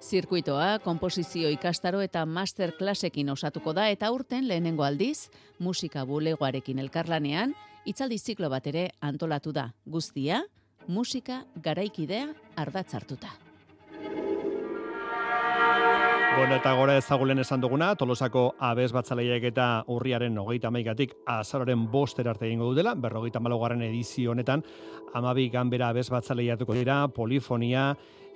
Zirkuitoa, 0.00 0.80
komposizio 0.82 1.50
ikastaro 1.52 2.00
eta 2.00 2.24
masterclassekin 2.26 3.28
osatuko 3.30 3.74
da 3.76 3.90
eta 3.92 4.10
urten 4.10 4.48
lehenengo 4.48 4.82
aldiz, 4.82 5.28
musika 5.58 6.06
bulegoarekin 6.08 6.80
elkarlanean, 6.80 7.54
itzaldi 7.84 8.18
ziklo 8.18 8.48
bat 8.50 8.66
ere 8.66 8.88
antolatu 9.00 9.52
da. 9.52 9.68
Guztia, 9.84 10.42
musika 10.88 11.44
garaikidea 11.56 12.28
ardatz 12.56 12.94
hartuta. 12.94 13.30
Bueno, 16.36 16.54
eta 16.56 16.72
gora 16.78 16.94
ezagulen 16.96 17.42
esan 17.42 17.60
duguna, 17.60 17.90
Tolosako 17.98 18.54
abez 18.64 18.92
batzaleiak 18.94 19.42
eta 19.50 19.64
urriaren 19.92 20.38
hogeita 20.38 20.70
maikatik 20.70 21.16
azararen 21.28 21.82
boster 21.90 22.28
arte 22.30 22.46
egingo 22.46 22.70
dutela, 22.70 22.94
berrogeita 22.94 23.42
malogarren 23.42 23.82
edizio 23.82 24.30
honetan, 24.30 24.62
amabi 25.12 25.48
ganbera 25.50 25.90
abez 25.90 26.06
batzaleiatuko 26.08 26.76
dira, 26.78 27.02
polifonia, 27.08 27.90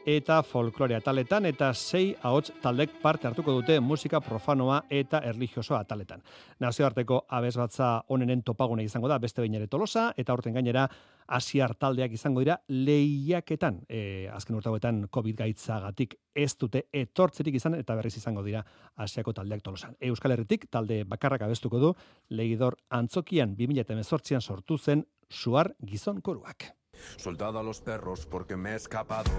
eta 0.07 0.43
folklorea 0.43 1.01
taletan 1.01 1.47
eta 1.49 1.71
sei 1.75 2.15
ahots 2.23 2.53
taldek 2.63 2.99
parte 3.03 3.27
hartuko 3.29 3.53
dute 3.57 3.79
musika 3.81 4.21
profanoa 4.21 4.83
eta 4.91 5.21
erlijiosoa 5.25 5.85
taletan. 5.85 6.23
Nazioarteko 6.61 7.25
abesbatza 7.29 8.05
onenen 8.09 8.43
topagune 8.43 8.85
izango 8.85 9.09
da 9.09 9.19
beste 9.19 9.41
behin 9.43 9.55
ere 9.55 9.67
tolosa 9.67 10.13
eta 10.17 10.35
urten 10.35 10.55
gainera 10.55 10.87
asiar 11.27 11.75
taldeak 11.75 12.13
izango 12.13 12.41
dira 12.45 12.59
lehiaketan. 12.69 13.81
E, 13.89 14.29
azken 14.33 14.57
urtagoetan 14.57 15.07
COVID 15.09 15.39
gaitzagatik 15.41 16.19
ez 16.35 16.53
dute 16.61 16.85
etortzerik 16.93 17.57
izan 17.57 17.79
eta 17.81 17.97
berriz 17.97 18.17
izango 18.17 18.43
dira 18.45 18.65
asiako 18.97 19.33
taldeak 19.33 19.63
tolosan. 19.63 19.97
Euskal 20.01 20.37
Herritik 20.37 20.69
talde 20.71 21.05
bakarrak 21.05 21.47
abestuko 21.49 21.81
du 21.81 21.95
lehidor 22.29 22.77
antzokian 22.91 23.57
2018an 23.57 24.41
sortu 24.41 24.79
zen 24.79 25.07
suar 25.31 25.75
gizon 25.85 26.21
koruak. 26.21 26.75
Soldado 27.17 27.59
a 27.59 27.63
los 27.63 27.81
perros 27.81 28.27
porque 28.27 28.57
me 28.57 28.73
he 28.73 28.77
escapado 28.77 29.31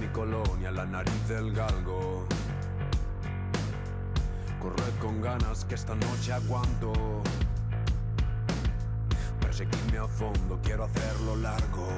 Mi 0.00 0.08
colonia, 0.08 0.70
la 0.70 0.86
nariz 0.86 1.28
del 1.28 1.52
galgo. 1.52 2.26
Corred 4.60 4.98
con 5.00 5.20
ganas 5.20 5.64
que 5.66 5.74
esta 5.74 5.94
noche 5.94 6.32
aguanto. 6.32 6.92
Perseguirme 9.40 9.98
a 9.98 10.08
fondo, 10.08 10.58
quiero 10.62 10.84
hacerlo 10.84 11.36
largo. 11.36 11.88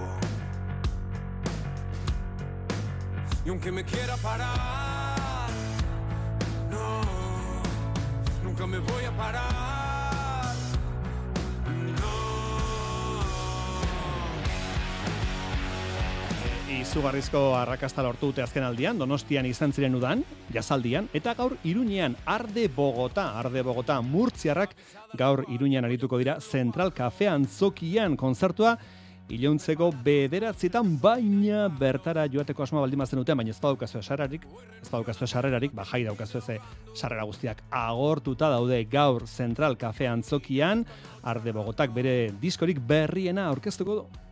Y 3.44 3.48
aunque 3.50 3.70
me 3.70 3.84
quiera 3.84 4.16
parar, 4.16 5.48
no, 6.70 7.00
nunca 8.42 8.66
me 8.66 8.78
voy 8.78 9.04
a 9.04 9.16
parar. 9.16 9.73
Izugarrizko 16.74 17.40
arrakasta 17.54 18.02
lortu 18.02 18.32
dute 18.32 18.42
azken 18.42 18.64
aldian, 18.66 18.98
donostian 18.98 19.46
izan 19.46 19.72
ziren 19.72 19.94
udan, 19.94 20.24
jazaldian, 20.54 21.06
eta 21.14 21.34
gaur 21.38 21.54
Iruñean 21.62 22.16
Arde 22.26 22.66
Bogota, 22.68 23.28
Arde 23.38 23.62
Bogota 23.62 24.00
murtziarrak 24.02 24.74
gaur 25.18 25.44
Iruñean 25.54 25.86
arituko 25.86 26.18
dira 26.18 26.40
Central 26.40 26.92
Cafe 26.92 27.28
Antzokian 27.30 28.16
konzertua, 28.16 28.74
Iluntzeko 29.32 29.88
bederatzietan 30.04 30.98
baina 31.00 31.68
bertara 31.78 32.26
joateko 32.28 32.66
asmoa 32.66 32.82
baldin 32.84 33.00
bazen 33.00 33.22
duten, 33.22 33.38
baina 33.40 33.54
ez 33.54 33.60
badaukazu 33.60 34.02
sarrarik, 34.02 34.44
ez 34.82 34.90
badaukazu 34.90 35.26
sarrerarik, 35.26 35.72
ba 35.72 35.86
jai 35.88 36.02
daukazu 36.04 36.42
ez 36.42 36.58
sarrera 36.92 37.24
guztiak 37.24 37.62
agortuta 37.70 38.50
daude 38.52 38.82
gaur 38.90 39.24
Central 39.30 39.78
Cafe 39.78 40.10
Antzokian, 40.10 40.84
Arde 41.22 41.56
Bogotak 41.56 41.94
bere 41.94 42.34
diskorik 42.42 42.82
berriena 42.82 43.48
aurkeztuko 43.48 44.02
du. 44.02 44.23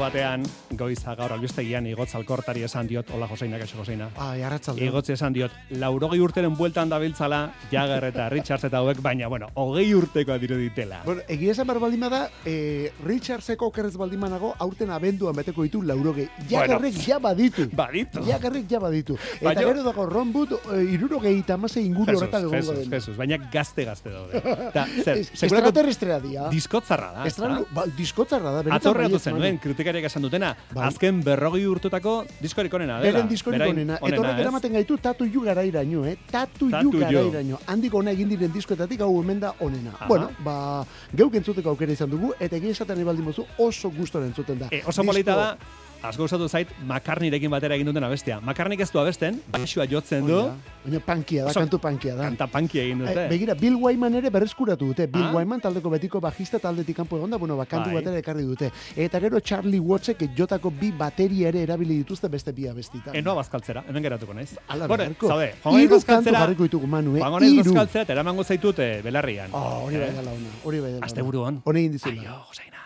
Batean, 0.00 0.48
goiza 0.80 1.14
gaur 1.18 1.32
albistegian 1.36 1.86
igotz 1.90 2.14
alkortari 2.18 2.62
esan 2.66 2.88
diot, 2.88 3.10
hola 3.14 3.28
Joseina, 3.28 3.58
kaixo 3.60 3.76
Joseina. 3.78 4.08
Ai, 4.16 4.40
arratzalde. 4.46 4.84
Igotzi 4.88 5.12
esan 5.14 5.34
diot, 5.36 5.52
laurogei 5.78 6.18
urteren 6.24 6.56
bueltan 6.56 6.88
dabiltzala, 6.90 7.42
Jagger 7.70 8.04
eta 8.08 8.28
Richards 8.32 8.64
eta 8.70 8.80
hauek, 8.80 9.02
baina, 9.04 9.28
bueno, 9.28 9.50
hogei 9.54 9.92
urtekoa 9.94 10.38
diruditela. 10.42 11.02
Bueno, 11.04 11.22
egia 11.28 11.52
esan 11.52 11.68
behar 11.68 11.80
baldin 11.84 12.00
bada, 12.06 12.22
eh, 12.48 12.90
Richardseko 13.04 13.66
okerrez 13.70 13.94
baldin 14.00 14.20
banago, 14.24 14.54
aurten 14.58 14.90
abenduan 14.90 15.36
beteko 15.36 15.62
ditu 15.66 15.82
laurogei. 15.82 16.28
Jagerrek 16.50 16.94
ja 17.06 17.18
baditu. 17.18 17.68
Baditu. 17.76 18.24
Jagerrek 18.26 18.66
ja 18.70 18.80
baditu. 18.80 19.18
Eta 19.40 19.44
Baina- 19.50 19.66
gero 19.68 19.82
dago 19.84 20.06
Ron 20.06 20.32
Wood, 20.34 20.52
eh, 20.72 20.82
irurogei 20.94 21.36
eta 21.40 21.54
amasei 21.54 21.84
inguru 21.86 22.16
horretan 22.16 22.42
egongo 22.48 22.72
dena. 22.72 22.90
Jesus, 22.96 23.16
baina 23.16 23.36
gazte-gazte 23.52 24.10
daude. 24.10 24.40
Ta, 24.72 24.86
zer, 25.04 25.18
Es- 25.18 25.30
sekulako 25.34 25.68
Extraterrestrea 25.70 26.20
dira. 26.20 26.48
diskotzarra 26.50 27.12
da. 27.12 27.26
Estranu, 27.26 27.60
ezta? 27.62 27.74
ba, 27.74 27.84
diskotzarra 27.96 28.50
da. 28.56 28.60
Atorreatu 28.76 29.12
baietz, 29.18 29.22
zenuen, 29.24 29.58
kritikariak 29.58 30.04
esan 30.06 30.22
dutena, 30.22 30.54
Bai. 30.70 30.86
azken 30.86 31.22
berrogei 31.24 31.64
urtutako 31.66 32.24
diskorik 32.40 32.74
onena 32.74 33.00
dela. 33.00 33.12
Beren 33.12 33.28
diskorik 33.28 33.62
onena. 33.64 33.98
Eta 33.98 34.20
horrek 34.22 34.38
eramaten 34.44 34.72
gaitu 34.78 34.96
tatu 35.02 35.26
ju 35.26 35.42
garairaino, 35.42 36.04
eh? 36.06 36.16
Tatu 36.30 36.70
Tatu 36.70 36.92
ju 36.92 36.92
ju. 36.92 37.00
garairaino. 37.00 37.58
Handik 37.66 37.94
ona 37.94 38.14
egin 38.14 38.28
diren 38.28 38.52
diskoetatik 38.54 39.00
hau 39.00 39.10
hemen 39.20 39.40
da 39.40 39.52
onena. 39.60 39.90
Aha. 39.98 40.06
Bueno, 40.08 40.30
ba, 40.44 40.84
geuk 41.12 41.34
entzuteko 41.34 41.74
aukera 41.74 41.92
izan 41.92 42.10
dugu, 42.10 42.32
eta 42.38 42.56
egia 42.56 42.70
esaten 42.70 42.96
nahi 42.96 43.04
baldin 43.04 43.24
mozu 43.24 43.46
oso 43.58 43.90
gustoren 43.90 44.30
entzuten 44.30 44.58
da. 44.58 44.68
E, 44.70 44.82
oso 44.86 45.02
polita 45.04 45.36
da, 45.36 45.56
asko 46.02 46.22
gustatu 46.24 46.48
zait, 46.48 46.68
makarnirekin 46.88 47.50
batera 47.50 47.74
egin 47.76 47.86
duten 47.86 48.04
abestia. 48.04 48.40
Makarnik 48.40 48.80
ez 48.80 48.90
du 48.92 48.98
abesten, 49.00 49.40
baixua 49.52 49.84
jotzen 49.86 50.26
du, 50.26 50.38
Baina 50.84 50.98
pankia 51.04 51.44
da, 51.44 51.50
Oso- 51.50 51.60
kantu 51.60 51.78
pankia 51.78 52.14
da. 52.16 52.24
kanta 52.24 52.46
pankia 52.46 52.82
egin 52.82 52.98
dute. 53.02 53.12
Eh, 53.26 53.28
begira, 53.28 53.52
Bill 53.54 53.76
Wyman 53.76 54.14
ere 54.14 54.30
berreskuratu 54.30 54.86
dute. 54.86 55.06
Bill 55.06 55.24
Ah? 55.28 55.32
Wyman 55.36 55.60
taldeko 55.60 55.90
betiko 55.90 56.20
bajista 56.20 56.58
taldetik 56.58 56.96
kanpo 56.96 57.18
egonda, 57.18 57.36
bueno, 57.36 57.54
ba, 57.56 57.66
kantu 57.66 57.90
Bai. 57.90 57.96
batera 58.00 58.16
ekarri 58.18 58.42
dute. 58.48 58.70
Eta 58.96 59.20
gero 59.20 59.40
Charlie 59.40 59.78
Wattsek 59.80 60.24
jotako 60.34 60.70
bi 60.70 60.90
bateria 60.90 61.48
ere 61.48 61.62
erabili 61.62 61.98
dituzte 61.98 62.28
beste 62.28 62.52
bi 62.52 62.66
abestitan. 62.66 63.14
Enoa 63.14 63.34
bazkaltzera, 63.34 63.84
hemen 63.88 64.02
geratuko 64.02 64.32
naiz. 64.32 64.56
Ala 64.68 64.86
Bueno, 64.86 65.04
zaude, 65.20 65.52
Hiru 65.64 66.00
kantu 66.02 66.32
jarriko 66.32 66.62
ditugu, 66.62 66.86
Manu, 66.86 67.16
eh? 67.16 67.20
Hiru. 67.20 67.64
bazkaltzera, 67.64 68.02
eta 68.04 68.12
eramango 68.14 68.42
zaitut 68.44 68.78
eh, 68.78 69.02
belarrian. 69.04 69.50
Oh, 69.52 69.84
hori 69.84 69.98
bai 69.98 70.10
dela 70.16 70.30
ona, 70.32 70.48
hori 70.64 70.80
bai 70.80 70.88
dela 70.92 70.96
ona. 70.98 71.06
Asteburu 71.06 71.42
on. 71.42 71.60
Hori 71.64 71.80
egin 71.80 71.92
dizula. 71.92 72.22
Aio, 72.22 72.40
Joseina. 72.48 72.79